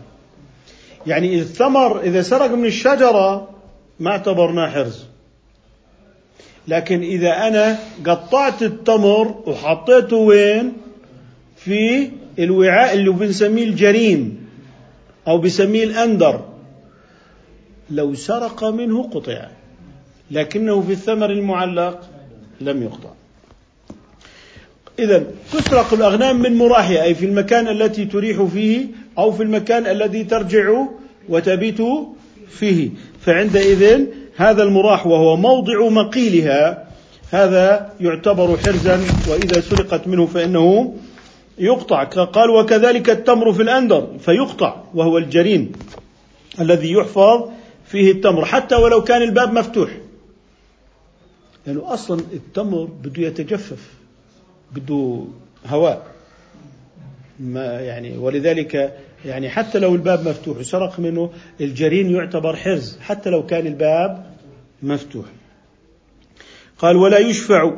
[1.06, 3.48] يعني الثمر إذا سرق من الشجرة
[4.00, 5.05] ما اعتبرناه حرز.
[6.68, 10.72] لكن إذا أنا قطعت التمر وحطيته وين؟
[11.56, 14.38] في الوعاء اللي بنسميه الجرين
[15.28, 16.44] أو بسميه الأندر.
[17.90, 19.48] لو سرق منه قطع
[20.30, 22.08] لكنه في الثمر المعلق
[22.60, 23.10] لم يقطع.
[24.98, 28.86] إذا تسرق الأغنام من مراحها أي في المكان التي تريح فيه
[29.18, 30.86] أو في المكان الذي ترجع
[31.28, 31.78] وتبيت
[32.48, 32.90] فيه.
[33.20, 34.06] فعندئذ
[34.36, 36.88] هذا المراح وهو موضع مقيلها
[37.30, 40.94] هذا يعتبر حرزا وإذا سرقت منه فإنه
[41.58, 42.04] يقطع.
[42.04, 45.72] قال وكذلك التمر في الأندر فيقطع وهو الجرين
[46.60, 47.50] الذي يحفظ
[47.86, 49.90] فيه التمر حتى ولو كان الباب مفتوح.
[51.66, 53.90] لأنه أصلا التمر بده يتجفف
[54.72, 55.24] بده
[55.66, 56.06] هواء.
[57.40, 58.96] ما يعني ولذلك
[59.26, 64.26] يعني حتى لو الباب مفتوح وسرق منه الجرين يعتبر حرز حتى لو كان الباب
[64.82, 65.26] مفتوح.
[66.78, 67.72] قال ولا يشفع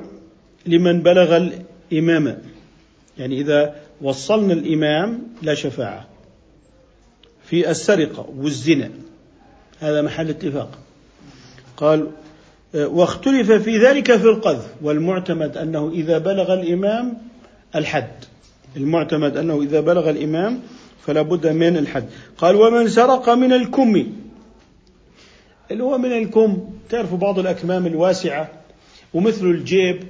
[0.66, 2.38] لمن بلغ الإمامة
[3.18, 6.06] يعني إذا وصلنا الإمام لا شفاعة.
[7.44, 8.90] في السرقة والزنا.
[9.80, 10.78] هذا محل اتفاق.
[11.76, 12.10] قال
[12.74, 17.18] واختلف في ذلك في القذف والمعتمد أنه إذا بلغ الإمام
[17.74, 18.24] الحد.
[18.76, 20.60] المعتمد أنه إذا بلغ الإمام
[21.06, 22.04] فلا بد من الحد.
[22.38, 24.06] قال ومن سرق من الكم.
[25.70, 28.48] اللي هو من الكم تعرفوا بعض الأكمام الواسعة
[29.14, 30.02] ومثل الجيب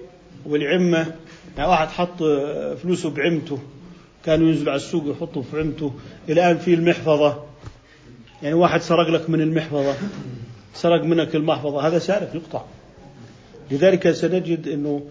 [0.47, 1.07] والعمة.
[1.57, 2.23] يعني واحد حط
[2.83, 3.59] فلوسه بعمته
[4.25, 5.93] كانوا ينزلوا على السوق يحطوا في عمته.
[6.29, 7.45] الآن في المحفظة.
[8.43, 9.95] يعني واحد سرق لك من المحفظة
[10.75, 11.87] سرق منك المحفظة.
[11.87, 12.63] هذا سارق يقطع.
[13.71, 15.03] لذلك سنجد أنه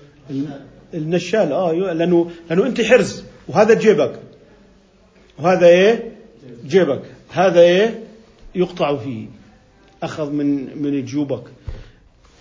[0.93, 4.19] النشال آه لأنه لأنه أنت حرز وهذا جيبك.
[5.39, 6.11] وهذا إيه؟
[6.67, 7.01] جيبك.
[7.29, 7.99] هذا إيه؟
[8.55, 9.25] يقطع فيه.
[10.03, 11.43] أخذ من من جيوبك.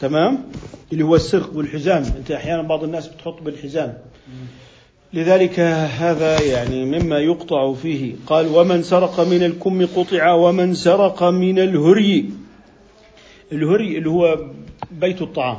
[0.01, 0.39] تمام؟
[0.93, 2.03] اللي هو السرق والحزام.
[2.03, 3.99] أنت أحيانا بعض الناس بتحط بالحزام.
[5.13, 8.15] لذلك هذا يعني مما يقطع فيه.
[8.27, 12.31] قال ومن سرق من الكم قطع ومن سرق من الهري.
[13.53, 14.51] الهري اللي هو
[14.91, 15.59] بيت الطعام.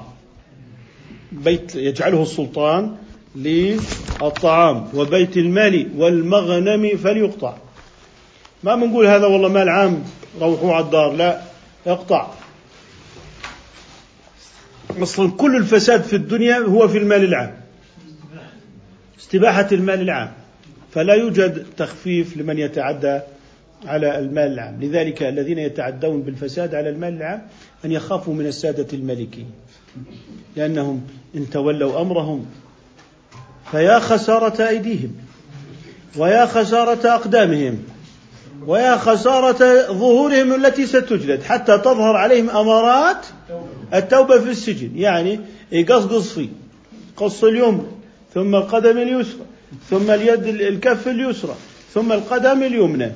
[1.32, 2.96] بيت يجعله السلطان.
[3.36, 7.58] للطعام وبيت المال والمغنم فليقطع.
[8.64, 10.04] ما بنقول هذا والله مال عام
[10.42, 11.42] روحوا على الدار لا
[11.88, 12.28] اقطع.
[15.02, 17.54] أصلا كل الفساد في الدنيا هو في المال العام.
[19.20, 20.32] استباحة المال العام.
[20.92, 23.20] فلا يوجد تخفيف لمن يتعدى
[23.86, 24.82] على المال العام.
[24.82, 27.42] لذلك الذين يتعدون بالفساد على المال العام
[27.86, 29.52] أن يخافوا من السادة الملكين
[30.56, 32.46] لأنهم إن تولوا أمرهم
[33.72, 35.12] فيا خسارة أيديهم
[36.18, 37.84] ويا خسارة أقدامهم
[38.66, 43.26] ويا خسارة ظهورهم التي ستجلد حتى تظهر عليهم أمارات
[43.94, 44.92] التوبة في السجن.
[44.96, 45.40] يعني
[45.72, 46.50] يقصقص فيه
[47.18, 47.84] قص اليمنى
[48.34, 49.46] ثم القدم اليسرى
[49.90, 51.56] ثم اليد الكف اليسرى
[51.94, 53.12] ثم القدم اليمنى.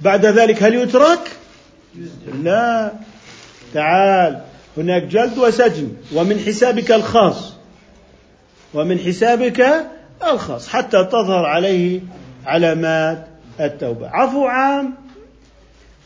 [0.00, 1.30] بعد ذلك هل يترك؟
[2.42, 2.92] لا.
[3.74, 4.40] تعال
[4.76, 7.57] هناك جلد وسجن ومن حسابك الخاص.
[8.74, 9.86] ومن حسابك
[10.32, 12.00] الخاص حتى تظهر عليه
[12.46, 13.26] علامات
[13.60, 14.08] التوبة.
[14.08, 14.94] عفو عام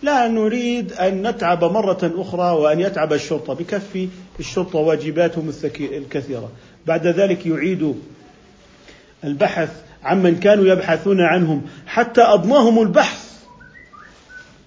[0.02, 3.54] لا نريد أن نتعب مرة أخرى وأن يتعب الشرطة.
[3.54, 4.08] بكفي
[4.40, 6.50] الشرطة واجباتهم الكثيرة.
[6.86, 7.94] بعد ذلك يعيد
[9.24, 9.70] البحث
[10.04, 11.62] عمن كانوا يبحثون عنهم.
[11.86, 13.32] حتى أضناهم البحث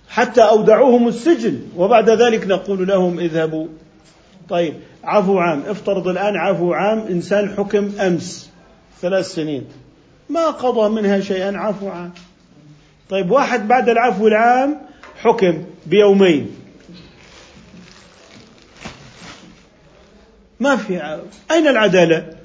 [0.10, 1.60] حتى أودعوهم السجن.
[1.78, 3.68] وبعد ذلك نقول لهم اذهبوا.
[4.50, 4.74] طيب
[5.06, 5.64] عفو عام.
[5.68, 8.50] افترض الآن عفو عام إنسان حكم أمس
[9.02, 9.66] ثلاث سنين.
[10.30, 12.12] ما قضى منها شيئا عفو عام.
[13.10, 14.78] طيب واحد بعد العفو العام
[15.22, 16.56] حكم بيومين.
[20.60, 21.20] ما في
[21.52, 22.38] أين العدالة؟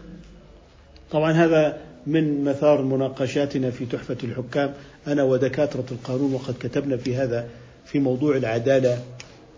[1.10, 4.74] طبعا هذا من مثار مناقشاتنا في تحفة الحكام.
[5.06, 7.48] أنا ودكاترة القانون وقد كتبنا في هذا
[7.86, 8.98] في موضوع العدالة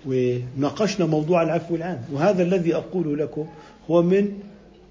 [0.06, 2.04] وناقشنا موضوع العفو العام.
[2.12, 3.46] وهذا الذي أقوله لكم
[3.90, 4.38] هو من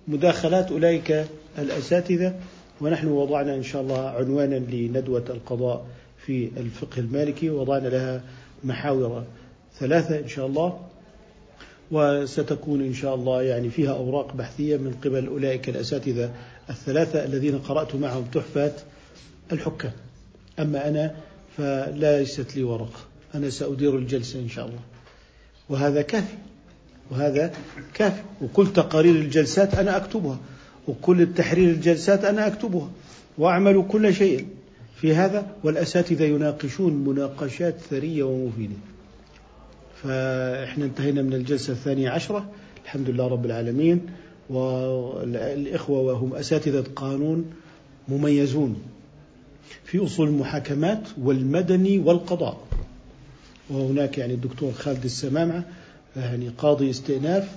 [0.07, 1.25] مداخلات أولئك
[1.59, 2.35] الأساتذة
[2.81, 5.85] ونحن وضعنا إن شاء الله عنوانا لندوة القضاء
[6.25, 8.21] في الفقه المالكي وضعنا لها
[8.63, 9.23] محاور
[9.79, 10.79] ثلاثة إن شاء الله.
[11.91, 16.31] وستكون إن شاء الله يعني فيها أوراق بحثية من قبل أولئك الأساتذة
[16.69, 18.73] الثلاثة الذين قرأت معهم تحفة
[19.51, 19.91] الحكام.
[20.59, 21.15] أما أنا
[21.57, 22.99] فليست لي ورقة
[23.35, 24.79] أنا سأدير الجلسة إن شاء الله.
[25.71, 26.35] وهذا كافي
[27.11, 27.51] وهذا
[27.93, 28.21] كافي.
[28.41, 30.39] وكل تقارير الجلسات أنا أكتبها
[30.87, 32.89] وكل التحرير الجلسات أنا أكتبها
[33.37, 34.47] وأعمل كل شيء
[34.95, 35.45] في هذا.
[35.63, 38.75] والأساتذة يناقشون مناقشات ثرية ومفيدة.
[40.03, 42.49] فإحنا انتهينا من الجلسة الثانية عشرة.
[42.83, 44.01] الحمد لله رب العالمين.
[44.49, 47.45] والإخوة وهم أساتذة قانون
[48.07, 48.81] مميزون
[49.83, 52.57] في أصول المحاكمات والمدني والقضاء.
[53.71, 55.65] وهناك يعني الدكتور خالد السمامعة
[56.15, 57.55] يعني قاضي استئناف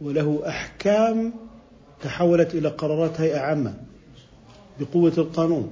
[0.00, 1.32] وله أحكام
[2.02, 3.74] تحولت إلى قرارات هيئة عامة
[4.80, 5.70] بقوة القانون.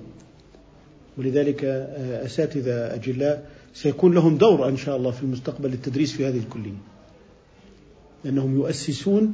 [1.18, 1.64] ولذلك
[2.24, 6.78] أساتذة أجلاء سيكون لهم دور إن شاء الله في المستقبل للتدريس في هذه الكلية.
[8.24, 9.32] لأنهم يؤسسون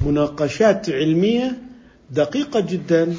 [0.00, 1.58] لمناقشات علمية
[2.10, 3.14] دقيقة جدا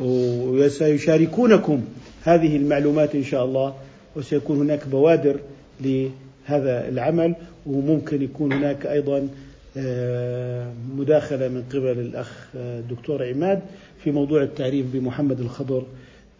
[0.00, 1.84] وسيشاركونكم
[2.24, 3.74] هذه المعلومات إن شاء الله
[4.16, 5.40] وسيكون هناك بوادر
[5.80, 7.34] لهذا العمل
[7.66, 9.28] وممكن يكون هناك أيضا
[9.76, 13.60] آه، مداخلة من قبل الأخ الدكتور عماد
[14.04, 15.82] في موضوع التعريف بمحمد الخضر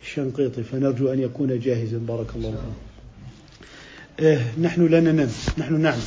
[0.03, 0.63] الشنقيطي.
[0.63, 1.99] فنرجو أن يكون جاهزا.
[1.99, 2.73] بارك الله فيكم
[4.29, 5.29] آه، نحن لا ننام.
[5.59, 6.03] نحن نعمل.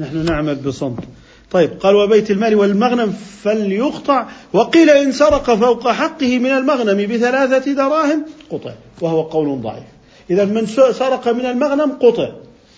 [0.00, 1.04] نحن نعمل بصمت.
[1.50, 3.12] طيب قال وبيت المال والمغنم
[3.42, 4.26] فليقطع.
[4.52, 8.72] وقيل إن سرق فوق حقه من المغنم بثلاثة دراهم قطع.
[9.00, 9.95] وهو قول ضعيف.
[10.30, 12.32] إذا من سرق من المغنم قطع.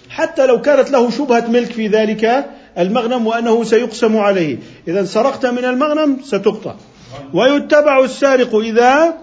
[0.09, 4.59] حتى لو كانت له شبهة ملك في ذلك المغنم وأنه سيقسم عليه.
[4.89, 6.75] إذا سرقت من المغنم ستقطع.
[7.35, 9.15] ويتبع السارق إذا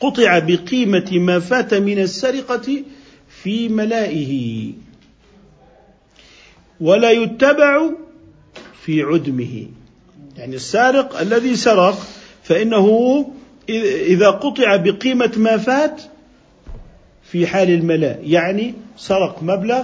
[0.00, 2.82] قطع بقيمة ما فات من السرقة
[3.42, 4.72] في ملائه.
[6.80, 7.90] ولا يتبع
[8.84, 9.66] في عدمه.
[10.36, 12.06] يعني السارق الذي سرق
[12.42, 13.26] فإنه
[14.08, 16.02] إذا قطع بقيمة ما فات
[17.32, 19.82] في حال الملاء يعني سرق مبلغ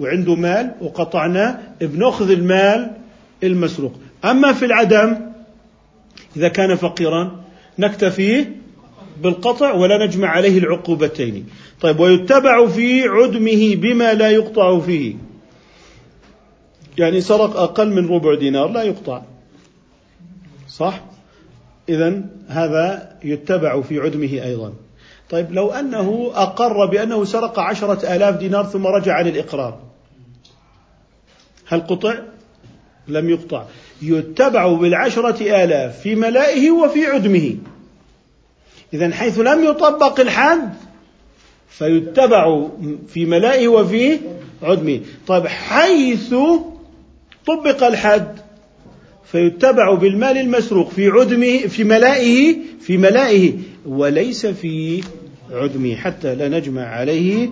[0.00, 2.90] وعنده مال وقطعناه بنأخذ المال
[3.42, 3.92] المسروق.
[4.24, 5.16] أما في العدم
[6.36, 7.44] إذا كان فقيرا
[7.78, 8.46] نكتفي
[9.22, 11.46] بالقطع ولا نجمع عليه العقوبتين.
[11.80, 15.14] طيب ويتبع في عدمه بما لا يقطع فيه.
[16.98, 19.22] يعني سرق أقل من ربع دينار لا يقطع.
[20.68, 21.04] صح؟
[21.88, 24.72] إذا هذا يتبع في عدمه أيضا.
[25.30, 29.78] طيب لو أنه أقر بأنه سرق عشرة آلاف دينار ثم رجع عن الإقرار
[31.66, 32.14] هل قطع؟
[33.08, 33.64] لم يقطع.
[34.02, 37.56] يتبع بالعشرة آلاف في ملائه وفي عدمه.
[38.94, 40.74] إذا حيث لم يطبق الحد
[41.68, 42.68] فيتبع
[43.08, 44.18] في ملائه وفي
[44.62, 45.00] عدمه.
[45.26, 46.34] طيب حيث
[47.46, 48.38] طبق الحد
[49.24, 53.52] فيتبع بالمال المسروق في عدمه في ملائه في ملائه
[53.86, 55.02] وليس في
[55.50, 57.48] عدمه حتى لا نجمع عليه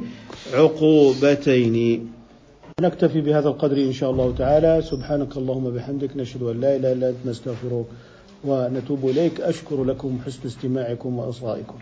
[0.52, 2.08] عقوبتين.
[2.80, 4.82] نكتفي بهذا القدر إن شاء الله تعالى.
[4.82, 7.84] سبحانك اللهم بحمدك نشهد أن لا إله إلا أنت نستغفرك
[8.44, 9.40] ونتوب إليك.
[9.40, 11.78] أشكر لكم حسن استماعكم وإصغائكم.